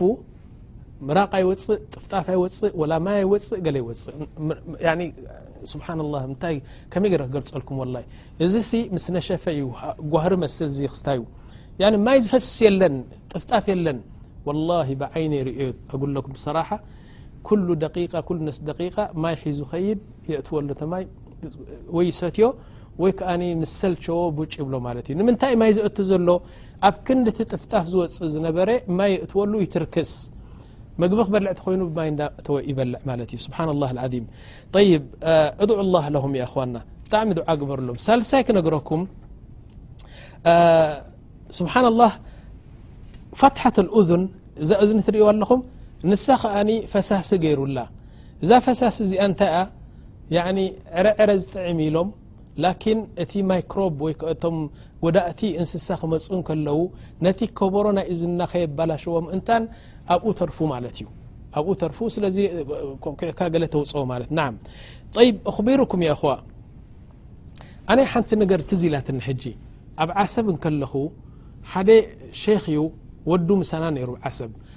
ምራቕ 1.09 1.33
ኣይወፅእ 1.39 1.79
ጥፍጣፍ 1.95 2.27
ኣይፅእ 2.35 2.75
ማይ 3.07 3.21
ኣወፅእ 3.27 3.61
ፅእ 4.03 4.19
መይ 6.47 6.57
ክገልፀል 6.93 7.95
እዚ 8.47 8.55
ምስ 8.95 9.07
ነሸፈ 9.17 9.45
እዩ 9.57 9.65
ጓህሪ 10.15 10.33
መስ 10.45 10.59
ክስታ 10.93 11.09
ዩ 11.21 11.23
ማይ 12.09 12.19
ዝፈስፍስ 12.27 12.59
የለን 12.67 12.97
ጥፍጣፍ 13.35 13.65
የለን 13.75 13.99
وله 14.49 14.89
ብዓይ 15.03 15.25
ይር 15.45 15.49
ኣጉሎኩም 15.95 16.35
ስራح 16.47 16.69
ነስ 18.49 18.59
ደ 18.69 18.73
ማይ 19.25 19.35
ሒዙ 19.43 19.59
ኸይድ 19.73 20.01
የእትወሉ 20.33 20.69
ተማይ 20.83 21.05
ወ 21.97 21.99
ይሰትዮ 22.11 22.47
ወይ 23.03 23.13
ከኣ 23.19 23.31
ምሰል 23.63 23.95
ቸዎ 24.05 24.19
ቡጭ 24.39 24.53
ይብሎ 24.61 24.75
ማለት 24.87 25.07
እዩ 25.11 25.15
ንምንታይ 25.21 25.55
ማይ 25.63 25.71
ዘእቲ 25.79 25.97
ዘሎ 26.11 26.29
ኣብ 26.89 26.95
ክንድቲ 27.07 27.39
ጥፍጣፍ 27.53 27.85
ዝወፅ 27.93 28.17
ዝነበረ 28.35 28.69
ማይ 28.99 29.11
የእትወሉ 29.17 29.53
ይትርክስ 29.65 30.13
መግቢ 31.03 31.19
ክበልዕቲ 31.29 31.59
ኮይኑ 31.67 31.83
ማይ 31.99 32.09
እዳ 32.13 32.21
እተወ 32.41 32.57
ይበልዕ 32.71 33.01
ማለት 33.11 33.29
እዩ 33.35 33.39
ስብሓና 33.47 33.71
لله 33.77 33.89
ዓም 34.05 34.13
ይብ 34.93 35.05
እድዑ 35.63 35.73
ላه 35.95 36.05
ለهም 36.15 36.33
የ 36.39 36.43
እخዋና 36.49 36.77
ብጣዕሚ 37.05 37.29
ድዓ 37.39 37.49
ግበርሎም 37.63 37.99
ሳልሳይ 38.07 38.43
ክነግረኩም 38.49 39.03
ስብሓና 41.59 41.85
لላه 41.95 42.11
ፈትሓة 43.41 43.77
ذን 44.09 44.23
ዘእዝኒ 44.69 44.99
ትሪእ 45.07 45.25
ኣለኹም 45.33 45.61
ንሳ 46.11 46.25
ከኣኒ 46.43 46.71
ፈሳሲ 46.93 47.29
ገይሩላ 47.45 47.79
እዛ 48.45 48.51
ፈሳሲ 48.67 48.97
እዚኣ 49.07 49.23
እንታይ 49.31 49.55
እያ 50.31 50.39
ዕረዕረ 50.99 51.31
ዝጥዕሚ 51.43 51.79
ኢሎም 51.91 52.09
ላኪን 52.65 52.99
እቲ 53.23 53.33
ማይክሮብ 53.51 53.95
ወይከቶም 54.05 54.57
ጎዳእቲ 55.05 55.41
እንስሳ 55.63 55.87
ክመፁ 56.01 56.27
ንከለዉ 56.41 56.79
ነቲ 57.25 57.41
ከበሮ 57.59 57.87
ናይ 57.99 58.07
እዝና 58.13 58.41
ከየባላሸዎም 58.53 59.27
እንታን 59.37 59.65
ኣብኡ 60.15 60.31
ተርፉ 60.41 60.59
ማለት 60.73 60.95
እዩ 61.01 61.07
ኣብኡ 61.59 61.69
ተርፉ 61.83 61.99
ስለዚ 62.15 62.37
ኩዕካ 63.05 63.41
ገለ 63.55 63.65
ተውፅ 63.75 63.93
ማለት 64.13 64.31
ናም 64.39 64.55
ይብ 65.29 65.37
እክቢርኩም 65.53 66.01
የ 66.09 66.13
ኹዋ 66.21 66.33
ኣነይ 67.93 68.07
ሓንቲ 68.13 68.31
ነገር 68.43 68.61
ት 68.69 68.79
ዝ 68.81 68.85
ላት 68.95 69.09
ኒሕጂ 69.19 69.45
ኣብ 70.05 70.11
ዓሰብ 70.23 70.47
እንከለኹ 70.55 70.93
ሓደ 71.73 71.91
ሸክ 72.43 72.65
እዩ 72.73 72.81
ወዱ 73.31 73.49
ምሳና 73.63 73.85
ነይሩ 73.97 74.11
ዓሰብ 74.31 74.51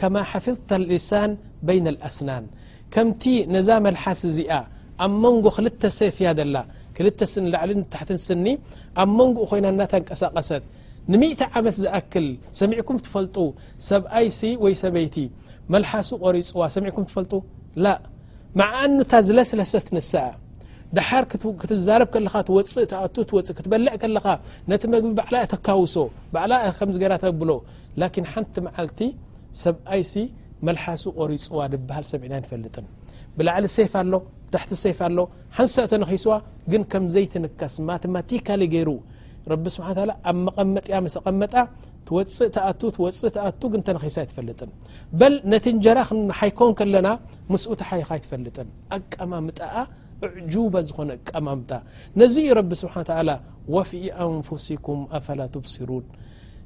ከማ 0.00 0.16
ሓፍظተ 0.30 0.70
ልእሳን 0.88 1.32
በይን 1.66 1.86
ኣስናን 2.08 2.44
ከምቲ 2.94 3.22
ነዛ 3.54 3.68
መልሓስ 3.86 4.20
እዚኣ 4.30 4.52
ኣብ 5.04 5.12
መንጎ 5.24 5.44
ክልተ 5.56 5.82
ሰፍ 5.98 6.16
ያ 6.26 6.30
ዘላ 6.38 6.56
ክልተ 6.96 7.20
ስ 7.32 7.42
ላዕል 7.52 7.72
ታት 7.92 8.10
ስኒ 8.26 8.46
ኣብ 9.02 9.10
መንጎኡ 9.18 9.44
ኮይና 9.50 9.66
ናተንቀሳቐሰት 9.80 10.64
ን1እተ 11.12 11.40
ዓመት 11.58 11.76
ዝኣክል 11.82 12.26
ሰሚዕኩም 12.60 12.96
ትፈልጡ 13.04 13.36
ሰብ 13.88 14.02
ኣይሲ 14.20 14.40
ወይ 14.64 14.74
ሰበይቲ 14.82 15.16
መልሓሱ 15.74 16.08
ቆሪፅዋ 16.24 16.60
ሰሚዕኩም 16.76 17.04
ትፈልጡ 17.10 17.32
መዕኣኑ 18.58 18.90
እታ 19.04 19.12
ዝለስለሰ 19.26 19.72
ትንስ 19.88 20.12
ደሓር 20.96 21.24
ክትዛረብ 21.60 22.08
ካ 22.12 22.36
ፅእፅእክትበልዕ 22.48 23.92
ለኻ 24.16 24.26
ነቲ 24.70 24.82
መግቢ 24.94 25.10
በዕላ 25.18 25.36
ተካውሶ 25.52 25.94
ዕ 26.68 26.70
ከዝራ 26.78 27.12
ተብሎ 27.24 27.50
ንቲ 28.02 28.16
ዓልቲ 28.76 29.00
ሰብኣይሲ 29.64 30.12
መሓሱ 30.66 31.02
ቆሪፅዋ 31.18 31.58
ዝሃል 31.72 32.04
ሰዕና 32.12 32.36
ፈልጥን 32.52 32.86
ብላዕሊ 33.36 33.66
ሰይፍ 33.76 33.92
ኣሎ 34.00 34.14
ብታቲ 34.46 34.70
ሰይፍ 34.84 34.98
ኣሎ 35.06 35.18
ሓንሳ 35.58 35.74
ተነኺስዋ 35.92 36.32
ግን 36.72 36.82
ከምዘይትንከስ 36.92 37.74
ማማትካ 37.88 38.48
ገይሩ 38.74 38.90
ረቢ 39.52 39.64
ስሓ 39.74 39.86
ኣብ 40.30 40.36
መቐመጢያ 40.46 40.96
መሰቐመጣ 41.06 41.54
ፅእኣፅእተ 42.08 43.62
ግን 43.72 43.80
ተነኺሳ 43.86 44.16
ይፈልጥን 44.26 44.70
በል 45.20 45.34
ነቲንጀራ 45.52 45.98
ክሓይኮን 46.08 46.72
ከለና 46.78 47.08
ምስኡሓይኻ 47.52 48.08
ይትፈልጥን 48.18 48.68
ኣቀማምጣኣ 48.96 49.74
እዕጁባ 50.26 50.74
ዝኾነ 50.86 51.10
ቀማምጣ 51.30 51.70
ነዚ 52.20 52.34
ዩ 52.48 52.52
ረቢ 52.58 52.70
ስብሓ 52.82 52.94
ወፊእ 53.74 54.06
ኣንፉሲኩም 54.26 55.00
ኣፈላ 55.18 55.40
ብሲሩን 55.66 56.04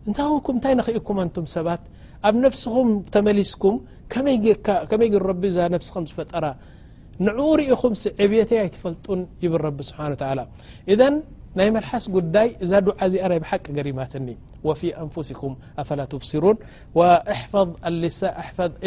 እንታኩም 0.06 0.54
እንታይ 0.56 0.74
ንኽእኩንምሰት 0.80 1.82
ኣብ 2.28 2.34
نفسም 2.44 2.88
ተመሊስكም 3.14 3.76
መይ 4.26 4.36
س 5.84 6.08
ዝፈጠራ 6.10 6.44
نعኡ 7.26 7.40
ርኢኹም 7.58 7.94
ዕብيተ 8.24 8.50
ይፈلጡ 8.66 9.06
ብ 9.52 9.54
رቢ 9.66 9.78
س 9.88 9.90
على 10.30 10.44
إذ 10.92 11.00
ናይ 11.58 11.68
መلحስ 11.76 12.04
ጉዳይ 12.16 12.48
እዛ 12.64 12.72
ድዓ 12.86 12.98
ዚ 13.12 13.14
ይ 13.20 13.42
حቂ 13.50 13.64
قሪማትኒ 13.76 14.28
وفي 14.68 14.88
أንفسك 15.04 15.40
لابሲرو 16.00 16.50
وفظ 16.98 17.68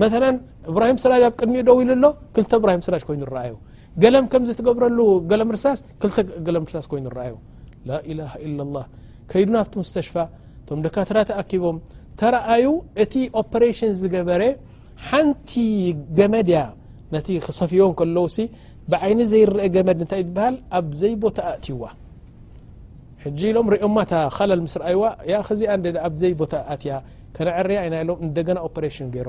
መ 0.00 0.04
እብራሂም 0.70 0.98
ስራጅ 1.02 1.22
ኣብ 1.28 1.34
ቅድሚኡ 1.40 1.62
ደው 1.68 1.76
ኢሉ 1.82 1.90
ኣሎ 1.98 2.06
ክተ 2.36 2.52
እብሂ 2.58 2.68
ስራጅ 2.86 3.02
ኮይኑ 3.08 3.24
ኣዩ 3.44 3.52
ገለም 4.02 4.24
ከምዝገብረሉ 4.32 4.98
ገለምርሳስ 5.30 5.80
ርይዩ 7.18 7.34
ይዱ 9.40 9.50
ናብ 9.56 9.70
ስተሽፋ 9.90 10.14
ቶካ 10.84 10.96
ኣኪቦም 11.42 11.76
ተረኣዩ 12.20 12.66
እቲ 13.02 13.14
ኦሬሽን 13.40 13.92
ዝገበረ 14.00 14.42
ሓንቲ 15.08 15.50
ገመድያ 16.18 16.58
ነቲ 17.14 17.28
ክሰፊዎ 17.46 17.86
ለው 18.16 18.26
ብዓይ 18.92 19.12
ዘይረአ 19.32 19.66
ገመድ 19.76 20.00
ይሃል 20.22 20.56
ኣብዘይ 20.78 21.14
ቦታ 21.24 21.38
ኣትዩዋ 21.52 21.84
ሎምሪኦ 23.56 23.88
ዚኣዘይያነሎምእ 28.36 29.20
ይ 29.20 29.28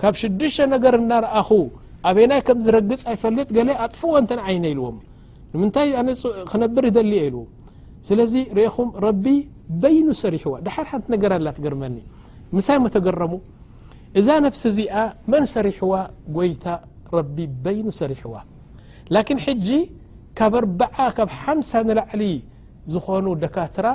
ካብ 0.00 0.14
6ዱሽተ 0.22 0.64
ነገር 0.74 0.94
እናረኣኹ 1.00 1.48
ኣበይ 2.08 2.24
ናይ 2.30 2.40
ከም 2.46 2.58
ዝረግፅ 2.64 3.02
ይፈልጥ 3.14 3.48
ገለ 3.56 3.68
ኣጥፍዎ 3.84 4.12
ንተን 4.24 4.40
ዓይነ 4.46 4.64
ኢልዎም 4.72 4.96
ንምንታይ 5.52 5.90
ክነብር 6.50 6.84
ይደሊ 6.90 7.12
ኢልዎ 7.28 7.42
ስለዚ 8.08 8.34
ሪእኹም 8.58 8.88
ረቢ 9.06 9.24
በይኑ 9.82 10.06
ሰሪሕዋ 10.22 10.54
ድሓድ 10.64 10.86
ሓንቲ 10.90 11.06
ነገር 11.14 11.32
ኣላ 11.36 11.46
ትገርመኒ 11.58 11.96
ምሳይ 12.56 12.78
መተገረሙ 12.86 13.32
እዛ 14.20 14.28
ነፍሲ 14.46 14.62
እዚኣ 14.72 14.96
መን 15.32 15.44
ሰሪሕዋ 15.54 15.92
ጎይታ 16.38 16.66
ረቢ 17.16 17.36
በይኑ 17.64 17.86
ሰሪሕዋ 18.00 18.34
ላኪን 19.14 19.40
ሕጂ 19.46 19.68
ካብ 20.38 20.54
ኣርበዓ 20.60 21.06
ካብ 21.16 21.30
ሓምሳ 21.40 21.70
ንላዕሊ 21.88 22.22
ዝኾኑ 22.92 23.26
ደካትራ 23.44 23.86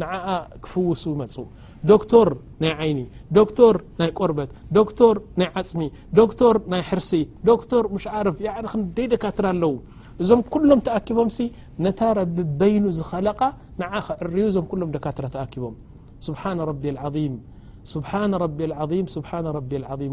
ንዓኣ 0.00 0.26
ክፍውሱ 0.64 1.02
ይመፁ 1.14 1.34
ዶክቶር 1.90 2.26
ናይ 2.62 2.72
ዓይኒ 2.84 3.00
ዶክቶር 3.38 3.74
ናይ 4.00 4.10
ቆርበት 4.18 4.50
ዶክቶር 4.78 5.16
ናይ 5.40 5.48
ዓፅሚ 5.60 5.80
ዶክር 6.18 6.56
ናይ 6.72 6.82
ሕርሲ 6.88 7.12
ዶክተር 7.50 7.84
ምሽዓርፍ 7.94 8.36
ክንደይ 8.72 9.06
ደካትራ 9.12 9.46
ኣለው 9.54 9.72
እዞም 10.22 10.40
ኩሎም 10.54 10.80
ተኣኪቦምሲ 10.86 11.38
ነታ 11.84 12.00
ረቢ 12.18 12.36
በይኑ 12.60 12.84
ዝኸለ 12.98 13.26
ንዓ 13.80 13.92
ክዕርዩ 14.06 14.42
እዞም 14.50 14.66
ሎም 14.80 14.90
ደካትራ 14.96 15.24
ተኣኪቦም 15.34 15.74
ስብሓ 16.26 16.42
ቢ 16.82 17.24
ስ 17.90 17.92
ቢ 18.90 18.96
ስ 19.16 19.22
ቢ 19.70 20.08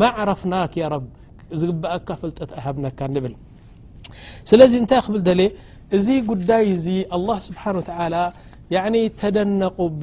ማ 0.00 0.12
ዓረፍና 0.24 0.54
ያ 0.82 0.86
ብ 1.02 1.06
ዝግብአካ 1.60 2.08
ፍልጠት 2.22 2.50
ኣሃብነካ 2.58 2.98
ንብል 3.14 3.32
ስለዚ 4.50 4.72
እንታይ 4.80 5.00
ክብል 5.04 5.20
ደለ 5.28 5.40
እዚ 5.96 6.06
ጉዳይ 6.30 6.64
እዚ 6.74 6.86
ኣلله 7.16 7.36
ስብሓን 7.46 7.76
ተደነቁባ 9.20 10.02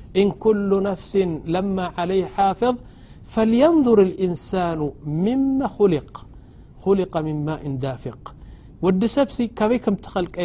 እን 0.19 0.29
ኩل 0.43 0.71
ነፍሲ 0.89 1.13
ለማ 1.55 1.77
عለይ 1.99 2.21
ሓፍظ 2.35 2.75
ፈلየንظር 3.33 3.99
الእንሳኑ 4.07 4.79
ምማ 5.25 5.59
خል 5.75 5.93
خሊق 6.83 7.13
ምማ 7.27 7.47
እንዳፊቅ 7.67 8.23
ወዲ 8.85 9.01
ሰብሲ 9.15 9.37
ካበይ 9.57 9.79
ከም 9.85 9.95
ተኸልቀ 10.05 10.35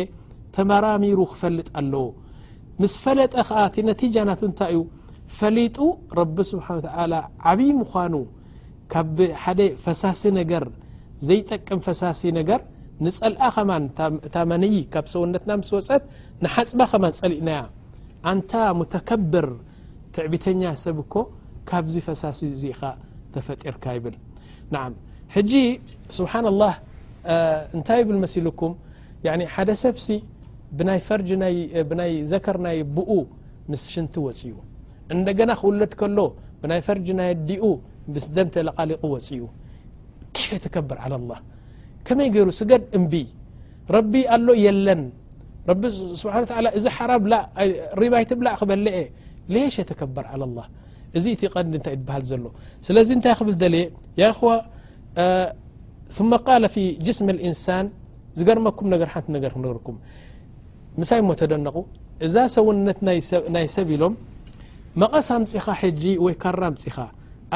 ተመራሚሩ 0.55 1.19
ክፈልጥ 1.33 1.69
ኣለዎ 1.81 2.07
ምስ 2.81 2.95
ፈለጠ 3.03 3.35
ከኣ 3.49 3.59
እ 3.81 3.83
ነቲጃናት 3.89 4.41
እንታይ 4.49 4.73
እዩ 4.77 4.81
ፈሊጡ 5.39 5.79
ረብ 6.19 6.37
ስብሓ 6.51 6.67
ዓብይ 7.51 7.71
ምዃኑ 7.81 8.15
ካ 8.93 9.03
ሓደ 9.45 9.61
ፈሳሲ 9.85 10.23
ነገር 10.41 10.65
ዘይጠቅም 11.29 11.81
ፈሳሲ 11.87 12.23
ነገር 12.39 12.61
ንጸልአ 13.07 13.49
ኸማን 13.57 13.85
ታመነይ 14.35 14.77
ካብ 14.93 15.07
ሰውነትና 15.15 15.51
ምስ 15.63 15.71
ወፀት 15.77 16.03
ንሓፅባ 16.45 16.81
ኸማን 16.93 17.15
ጸሊእናያ 17.21 17.61
አንታ 18.31 18.53
مተከብር 18.81 19.49
ትዕቢተኛ 20.15 20.63
ሰብ 20.85 20.99
ኮ 21.13 21.25
ካብዚ 21.69 21.97
ፈሳሲ 22.07 22.41
ኢ 22.71 22.73
ተፈጢርካ 23.35 23.85
ይብል 23.97 24.17
ን 24.75 24.93
ሕጂ 25.35 25.53
ስብحن 26.19 26.47
الله 26.53 26.75
እንታይ 27.75 28.01
ብ 28.09 28.11
መሲልكም 28.25 28.73
ሓደ 29.55 29.71
ሰብሲ 29.85 30.09
ናይ 31.99 32.13
ዘከር 32.31 32.57
ናይ 32.67 32.77
ብኡ 32.97 33.11
ምስ 33.71 33.83
ሽንቲ 33.93 34.15
ወፅኡ 34.27 34.55
እንደገና 35.15 35.51
ክውለድ 35.61 35.93
ከሎ 36.01 36.19
ብናይ 36.61 36.81
ፈርጅ 36.87 37.07
ናይ 37.21 37.31
ዲኡ 37.49 37.65
ምስ 38.15 38.25
ደምተ 38.37 38.55
لቓሊق 38.69 39.03
ወፅኡ 39.15 39.41
كፍ 40.37 40.49
ተከብር 40.65 40.99
عل 41.05 41.13
الله 41.21 41.39
ከመይ 42.07 42.29
ገይሩ 42.35 42.49
ስገድ 42.61 42.83
እምብ 42.99 43.13
ረቢ 43.95 44.13
ኣሎ 44.35 44.47
የለን 44.65 45.03
ረቢ 45.71 45.83
ስብሓ 46.21 46.33
እዚ 46.79 46.85
ሓራ 46.97 47.11
ብሪባይት 47.25 48.31
ብላእ 48.41 48.57
ክበለአ 48.61 48.97
ሌሽ 49.55 49.75
የተከበር 49.83 50.25
عى 50.31 50.33
ኣلላه 50.37 50.67
እዚ 51.19 51.25
እቲ 51.37 51.43
ቀዲ 51.55 51.67
እንታይ 51.79 51.95
ትበሃል 51.99 52.23
ዘሎ 52.31 52.43
ስለዚ 52.87 53.09
እንታይ 53.19 53.35
ክብል 53.39 53.55
የ 54.21 54.23
ثመ 56.17 56.33
ق 56.47 56.49
ፊ 56.75 56.77
ጅስም 57.07 57.29
እንሳን 57.49 57.87
ዝገርመኩም 58.39 58.89
ገ 59.01 59.05
ሓንቲ 59.13 59.27
ነር 59.35 59.53
ክንርኩም 59.55 59.97
ምሳይ 61.01 61.21
ሞ 61.29 61.31
ተደነቁ 61.41 61.77
እዛ 62.27 62.35
ሰውነት 62.57 62.99
ናይ 63.57 63.67
ሰብ 63.77 63.89
ኢሎም 63.95 64.15
መቐሳ 65.03 65.29
ምፅኻ 65.43 65.67
ጂ 66.03 66.13
ወይ 66.25 66.35
ካራ 66.43 66.63
ምፅኻ 66.75 66.97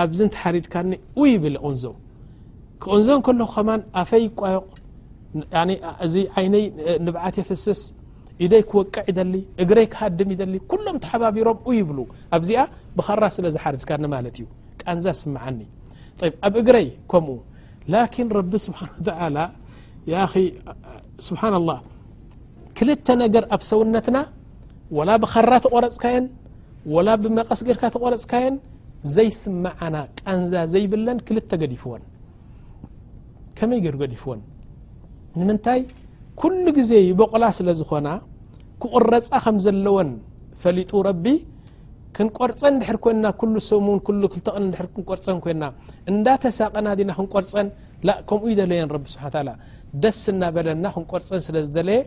ኣብዝንተሓሪድካኒ 0.05 0.91
ይብል 1.33 1.57
እንዞ 1.69 1.85
ክعንዞ 2.83 3.09
ከለኹ 3.27 3.51
ከማ 3.59 3.71
ኣፈይ 4.03 4.25
ቋዮቁ 4.41 4.67
እዚ 6.07 6.15
ዓይነይ 6.41 6.65
ንብዓት 7.07 7.35
የፍስስ 7.41 7.81
ኢደይ 8.45 8.63
ክወቅዕ 8.71 9.03
ይሊ 9.19 9.35
እግረይ 9.63 9.87
ክሃድም 9.93 10.29
ይሊ 10.35 10.55
ኩሎም 10.71 10.97
ተሓባቢሮም 11.05 11.59
ይብሉ 11.79 11.99
ኣብዚኣ 12.37 12.61
ብኸራ 12.97 13.25
ስለ 13.37 13.45
ዝሓርድካኒ 13.55 14.05
ማለት 14.15 14.35
እዩ 14.41 14.47
ቃንዛ 14.83 15.07
ስመዓኒ 15.23 15.61
ኣብ 16.47 16.55
እግረይ 16.61 16.89
ከምኡ 17.13 17.37
ላኪን 17.95 18.29
ረቢ 18.39 18.53
ስብሓን 18.67 18.91
ተ 19.07 19.11
ስብሓ 21.27 21.43
ላه 21.69 21.79
ክልተ 22.77 23.07
ነገር 23.25 23.45
ኣብ 23.55 23.63
ሰውነትና 23.71 24.19
ወላ 24.97 25.11
ብኸራ 25.23 25.51
ተቆረፅካየን 25.65 26.27
ወላ 26.95 27.09
ብመቀስጌድካ 27.23 27.83
ተቆረፅካየን 27.95 28.55
ዘይስመዓና 29.15 29.97
ቃንዛ 30.21 30.53
ዘይብለን 30.75 31.19
ክልተ 31.29 31.51
ገዲፍወን 31.65 32.03
መይ 33.71 33.81
ገዲፍወን 34.03 34.41
ኩሉ 36.41 36.67
ግዜ 36.77 36.91
ይበቑላ 37.09 37.45
ስለ 37.59 37.71
ዝኾና 37.81 38.09
ክቕረፃ 38.83 39.27
ከም 39.45 39.57
ዘለዎን 39.65 40.11
ፈሊጡ 40.63 40.91
ረቢ 41.07 41.25
ክንቆርፀን 42.17 42.71
እንድሕር 42.75 42.97
ኮና 43.05 43.27
ኩሉ 43.41 43.55
ሰሙን 43.71 43.99
ሉ 44.21 44.31
ክተቕን 44.35 44.65
ድ 44.73 44.87
ክንቆርፀን 44.95 45.39
ኮና 45.45 45.65
እንዳተሳቀና 46.13 46.89
ዲና 46.99 47.11
ክንቆርፀን 47.19 47.69
ላ 48.09 48.13
ከምኡ 48.29 48.47
ይ 48.53 48.55
ደለየን 48.61 48.89
ረቢ 48.97 49.05
ስብሓ 49.15 49.27
ደስ 50.03 50.21
እናበለና 50.33 50.85
ክንቆርፀን 50.97 51.41
ስለ 51.47 51.57
ዝደለየ 51.67 52.01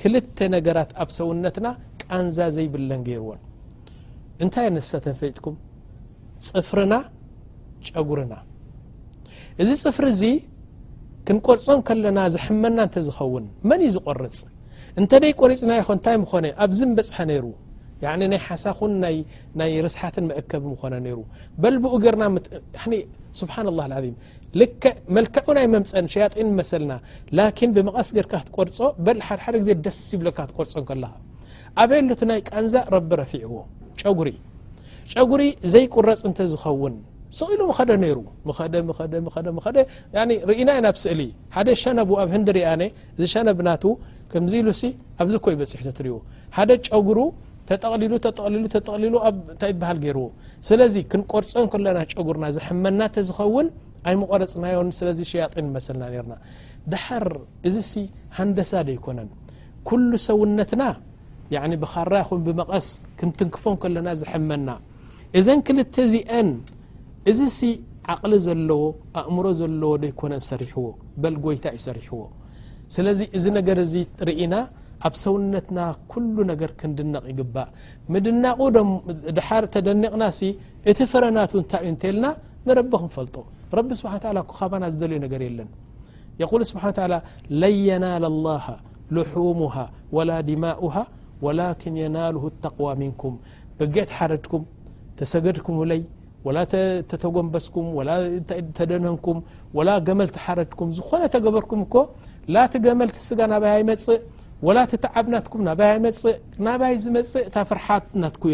ክልተ 0.00 0.38
ነገራት 0.56 0.90
ኣብ 1.04 1.10
ሰውነትና 1.18 1.66
ቃንዛ 2.04 2.38
ዘይብለን 2.56 3.00
ገይርዎን 3.08 3.40
እንታይ 4.44 4.68
ንሳ 4.76 4.90
ተንፈሊጥኩም 5.06 5.56
ፅፍርና 6.48 6.94
ጨጉርና 7.88 8.34
እዚ 9.62 9.70
ፅፍሪ 9.84 10.06
ዚ 10.20 10.24
ክንቆርፆም 11.28 11.80
ከለና 11.88 12.18
ዝሕመና 12.34 12.76
እንተ 12.86 12.96
ዝኸውን 13.06 13.46
መን 13.68 13.80
እዩ 13.86 13.90
ዝቆርፅ 13.96 14.36
እንተደይ 15.00 15.32
ቆሪፅና 15.40 15.72
ይኸ 15.78 15.88
ንታይ 15.98 16.16
ኾነ 16.30 16.44
ኣብዝ 16.64 16.78
ን 16.88 16.92
በፅሐ 16.98 17.18
ነይሩ 17.30 17.44
ናይ 18.32 18.38
ሓሳኹን 18.46 18.92
ናይ 19.60 19.72
ርስሓትን 19.86 20.24
መእርከብ 20.30 20.64
ኾነ 20.82 20.94
ነይሩ 21.06 21.18
በልብኡ 21.62 21.92
ገርና 22.04 22.24
ስብሓን 23.40 23.66
ላ 23.78 23.82
ዓም 23.98 24.06
ልክዕ 24.60 24.92
መልክዑ 25.16 25.46
ናይ 25.58 25.66
መምፀን 25.74 26.06
ሸያጢን 26.12 26.48
መሰልና 26.60 26.92
ላኪን 27.38 27.70
ብመቐስ 27.76 28.08
ገድካ 28.18 28.32
ክትቆርፆ 28.44 28.78
በል 29.06 29.18
ሓደሓደ 29.26 29.54
ግዜ 29.62 29.70
ደስ 29.86 29.98
ይብሎካ 30.14 30.38
ክትቆርፆም 30.48 30.84
ከለካ 30.90 31.12
ኣበየ 31.84 32.00
ኣሎቲ 32.04 32.20
ናይ 32.30 32.40
ቃንዛእ 32.48 32.86
ረቢ 32.94 33.10
ረፊዕዎ 33.22 33.58
ጨጉሪ 34.02 34.30
ጨጉሪ 35.14 35.42
ዘይቁረፅ 35.74 36.22
እንተ 36.28 36.38
ዝኸውን 36.52 36.94
ስሉ 37.36 37.50
ደ 40.46 40.52
ኢናናብ 40.62 40.96
ስእሊ 41.04 41.20
ሓደ 41.56 41.68
ሸነ 41.82 41.98
ኣብ 42.22 42.30
ንሪ 42.42 42.58
ዝሸነብና 43.22 43.70
ምዚ 44.44 44.54
ኢሉ 44.62 44.68
ኣብዚ 45.22 45.34
ኮይ 45.44 45.54
በፂሕ 45.60 45.82
ትርእ 45.96 46.16
ደ 47.68 47.74
ጨጉሩ 47.82 48.66
ተጠሉሃ 48.74 49.22
ገይርዎ 50.04 50.24
ስለዚ 50.68 50.94
ክንቆርፆ 51.12 51.52
ከለና 51.72 51.98
ጨጉርና 52.12 52.44
ዝመናተ 52.56 53.14
ዝኸውን 53.28 53.66
ኣይመቆረፅናዮ 54.08 54.76
ሸጢን 55.00 55.66
ናድር 56.02 57.34
እዚ 57.68 57.76
ሃንደሳደ 58.38 58.88
ኣይኮነን 58.94 59.28
ሉ 60.10 60.14
ሰውነትና 60.28 60.82
ብኻራይኹን 61.82 62.40
ብመቐስ 62.46 62.88
ክንትንክፎ 63.18 63.64
ከለና 63.82 64.08
ዝመና 64.22 64.68
እዘን 65.38 65.60
ክልተ 65.66 65.94
ዚአን 66.14 66.48
እዚ 67.30 67.40
ሲ 67.58 67.68
ዓቕሊ 68.12 68.34
ዘለዎ 68.46 68.82
ኣእምሮ 69.20 69.46
ዘለዎ 69.60 69.90
ደይኮነሰሪሕዎ 70.02 70.86
በል 71.22 71.34
ጎይታ 71.44 71.64
ዩሰሪሕዎ 71.78 72.20
ስለዚ 72.94 73.20
እዚ 73.38 73.44
ነገር 73.56 73.78
እዚ 73.86 73.94
ርኢና 74.28 74.54
ኣብ 75.08 75.14
ሰውነትና 75.22 75.80
ኩሉ 76.12 76.36
ነገር 76.52 76.70
ክንድነቕ 76.80 77.24
ይግባእ 77.32 77.68
ምድናቑ 78.14 78.60
ተደኒቕና 79.74 80.22
ሲ 80.38 80.48
እቲ 80.90 80.98
ፈረናቱ 81.12 81.52
እንታይ 81.62 81.82
እዩ 81.88 81.92
እተልና 81.96 82.24
ንረቢክ 82.68 83.02
ንፈልጦ 83.08 83.36
ረቢ 83.78 83.90
ስብሓ 84.00 84.12
ኩካባና 84.52 84.84
ዝደልዩ 84.94 85.18
ነገር 85.26 85.42
የለን 85.48 85.68
የق 86.40 86.52
ስብሓ 86.70 86.84
ለ 87.60 87.64
የናل 87.88 88.24
لላه 88.32 88.64
ልحሙه 89.16 89.76
ወላ 90.16 90.30
ድማؤه 90.48 90.96
ወላን 91.44 91.94
የናሉ 92.02 92.36
ተقዋ 92.66 92.86
ንኩም 93.00 93.34
ብጊዕትሓረድኩም 93.78 94.62
ተሰገድኩይ 95.18 96.02
ተተጎንበስኩም 97.10 97.86
ተደነንኩም 98.78 99.38
ወላ 99.76 99.88
ገመልቲሓረድኩም 100.08 100.88
ዝኾነ 100.98 101.22
ተገበርኩም 101.34 101.80
እኮ 101.86 101.94
ላቲ 102.54 102.72
ገመልቲ 102.86 103.16
ስጋ 103.28 103.38
ናባይ 103.52 103.74
ይመፅእ 103.82 104.18
ወላ 104.66 104.78
እቲ 104.86 104.92
ተዓብ 105.04 105.26
ናትኩም 105.32 105.60
ናባይ 105.68 105.88
ኣይመፅእ 105.94 106.36
ናባይ 106.66 106.94
ዝመፅእ 107.04 107.42
እታ 107.48 107.56
ፍርሓት 107.70 108.04
ናትኩ 108.22 108.44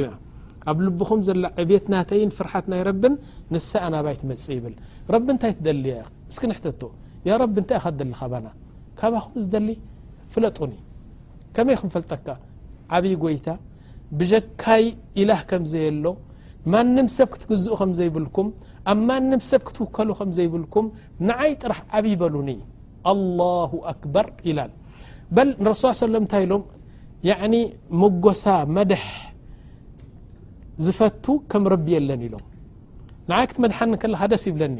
ኣብ 0.70 0.77
ልብኹም 0.87 1.20
ዘላ 1.27 1.44
ዕብየት 1.62 1.87
ናተይን 1.92 2.31
ፍርሓት 2.38 2.66
ናይ 2.73 2.81
ረብን 2.88 3.14
ንስኣ 3.55 3.83
ናባይ 3.94 4.14
ትመፅእ 4.20 4.53
ይብል 4.57 4.75
ረቢ 5.14 5.27
እንታይ 5.35 5.53
ትደሊያ 5.59 5.97
እስኪ 6.33 6.42
ንሕተቶ 6.51 6.83
ያ 7.29 7.37
ረቢ 7.42 7.55
እንታይ 7.62 7.79
ካደሊ 7.85 8.12
ካ 8.20 8.29
ና 8.44 8.49
ካባኹም 9.01 9.35
ዝደሊ 9.44 9.68
ፍለጡኒ 10.35 10.73
ከመይ 11.57 11.77
ክንፈልጠካ 11.83 12.27
ዓብዪ 12.97 13.12
ጎይታ 13.25 13.47
ብጀካይ 14.18 14.85
ኢላህ 15.23 15.40
ከም 15.53 15.62
ዘየ 15.73 15.87
ሎ 16.05 16.07
ማንም 16.72 17.09
ሰብ 17.16 17.29
ክትግዝኡ 17.33 17.74
ከም 17.81 17.90
ዘይብልኩም 17.98 18.46
ኣብ 18.90 18.98
ማንም 19.09 19.40
ሰብ 19.48 19.61
ክትውከሉ 19.68 20.09
ከም 20.20 20.31
ዘይብልኩም 20.38 20.87
ንዓይ 21.29 21.53
ጥራሕ 21.62 21.81
ዓብይበሉኒ 21.98 22.48
ኣلله 23.12 23.72
ኣክበር 23.92 24.27
ኢላል 24.48 24.70
በል 25.37 25.48
ንረሱ 25.64 25.83
ሰለም 26.05 26.24
ንታይ 26.29 26.42
ኢሎም 26.46 26.62
መጎሳ 28.03 28.44
መድሕ 28.77 29.05
ዝፈቱ 30.85 31.24
ከም 31.50 31.64
ረቢ 31.74 31.87
የለን 31.96 32.22
ኢሎም 32.29 32.44
ንይ 33.33 33.44
ክትመድሓኒ 33.50 33.92
ለካ 34.14 34.22
ደስ 34.33 34.44
ይብለኒ 34.50 34.77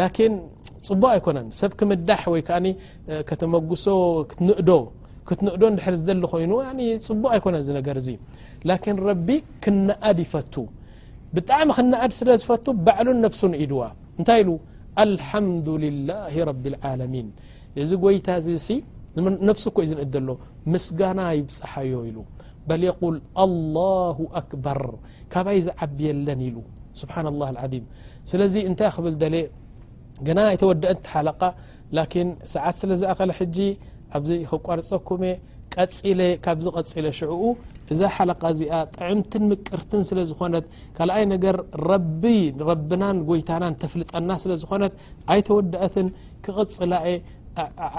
ላን 0.00 0.12
ፅቡቅ 0.88 1.08
ኣይኮነን 1.14 1.46
ሰብ 1.60 1.72
ክምዳሕ 1.78 2.20
ወይ 2.34 2.42
ከኣ 2.48 2.58
ከተመጉሶ 3.28 3.86
ክትንእዶ 4.30 4.70
ክትንእዶ 5.28 5.62
ድሕር 5.78 5.94
ዝሊ 6.02 6.20
ኮይኑ 6.32 6.52
ፅቡቅ 7.08 7.30
ኣይኮነን 7.36 7.64
ነገር 7.78 7.96
ዚ 8.06 8.12
ላን 8.68 8.98
ረቢ 9.10 9.28
ክነአድ 9.64 10.18
ይፈቱ 10.24 10.54
ብጣዕሚ 11.36 11.68
ክነኣድ 11.76 12.12
ስለ 12.18 12.28
ዝፈቱ 12.40 12.66
ባዕሉን 12.86 13.18
ነፍሱን 13.26 13.52
ኢድዋ 13.64 13.82
እንታይ 14.18 14.40
ኢሉ 14.42 14.50
አልሓምዱልላه 15.04 16.34
ረቢ 16.48 16.64
ልዓለሚን 16.74 17.28
እዚ 17.82 17.90
ጐይታ 18.04 18.28
ዚሲ 18.46 18.68
ነፍስ 19.48 19.64
እኮ 19.70 19.76
እዝ 19.86 19.92
ንእድ 19.98 20.14
ሎ 20.28 20.32
ምስጋና 20.72 21.20
ይብፅሓዮ 21.38 21.92
ኢሉ 22.10 22.18
በልየقል 22.68 23.16
ኣላሁ 23.44 24.18
ኣክበር 24.40 24.80
ካባይ 25.32 25.58
ዝዓብየለን 25.68 26.40
ኢሉ 26.48 26.56
ስብሓን 27.00 27.26
ላه 27.40 27.48
ም 27.82 27.86
ስለዚ 28.30 28.54
እንታይ 28.70 28.90
ክብል 28.96 29.14
ደለ 29.22 29.34
ግና 30.26 30.38
ይተወድአ 30.54 30.90
ትሓለቓ 31.06 31.40
ላን 31.96 32.28
ሰዓት 32.54 32.76
ስለ 32.82 32.92
ዝእኸለ 33.00 33.30
ሕጂ 33.38 33.58
ኣብዚ 34.16 34.30
ክቋርፀኩመ 34.50 35.22
ቀፅለ 35.74 36.20
ካብዝ 36.44 36.66
ቐፂለ 36.76 37.06
ሽዑኡ 37.18 37.42
እዛ 37.92 38.00
ሓለቓ 38.16 38.42
እዚኣ 38.54 38.74
ጥዕምትን 38.96 39.44
ምቅርትን 39.50 40.02
ስለ 40.08 40.18
ዝኾነት 40.30 40.66
ካልኣይ 40.96 41.24
ነገር 41.34 41.56
ረቢ 41.90 42.22
ረብናን 42.68 43.18
ጎይታና 43.28 43.64
ተፍልጠና 43.82 44.28
ስለ 44.42 44.52
ዝኾነት 44.62 44.92
ኣይተወድአትን 45.34 46.08
ክቕፅላእ 46.44 47.06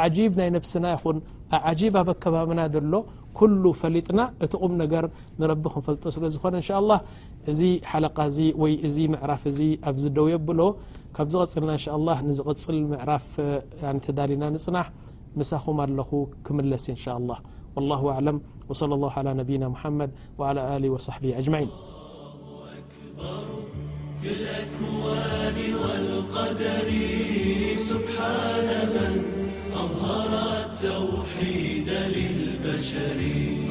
ዓጂብ 0.03 0.32
ናይ 0.41 0.49
ነፍስና 0.58 0.86
ይኹን 0.95 1.17
ኣዓጂብ 1.58 1.95
ኣብ 2.01 2.08
ኣከባብና 2.15 2.62
ደሎ 2.75 2.93
ኩሉ 3.38 3.63
ፈሊጥና 3.82 4.19
እትቕም 4.45 4.73
ነገር 4.84 5.06
ንረቢ 5.41 5.63
ክንፈልጦ 5.75 6.03
ስለ 6.15 6.25
ዝኾነ 6.34 6.53
እንሻላ 6.62 6.91
እዚ 7.53 7.62
ሓለቓ 7.91 8.17
እዚ 8.32 8.39
ወይ 8.63 8.73
እዚ 8.89 8.97
ምዕራፍ 9.13 9.43
እዚ 9.51 9.60
ኣብ 9.91 9.95
ዝደው 10.03 10.27
የ 10.34 10.38
ኣብሎ 10.41 10.60
ካብ 11.17 11.29
ዝቅፅልና 11.34 11.73
ንዝቕፅል 12.29 12.79
ምዕራፍ 12.93 13.27
ተዳሊና 14.06 14.43
ንፅናሕ 14.56 14.89
ምሳኹም 15.41 15.77
ኣለኹ 15.88 16.12
ክምለስ 16.47 16.86
እንሻላه 16.95 17.39
والله 17.75 18.09
أعلم 18.12 18.41
وصلى 18.69 18.93
الله 18.95 19.12
على 19.12 19.33
نبينا 19.33 19.67
محمد 19.69 20.09
وعلى 20.38 20.77
آله 20.77 20.89
وصحبه 20.89 21.38
أجمعينلال 21.38 21.77
أكبر 22.79 23.45
في 24.21 24.29
الأكوان 24.38 25.57
والقدر 25.81 26.89
سبحان 27.89 28.69
من 28.95 29.13
أظهر 29.73 30.31
التوحيد 30.65 31.89
للبشر 31.89 33.62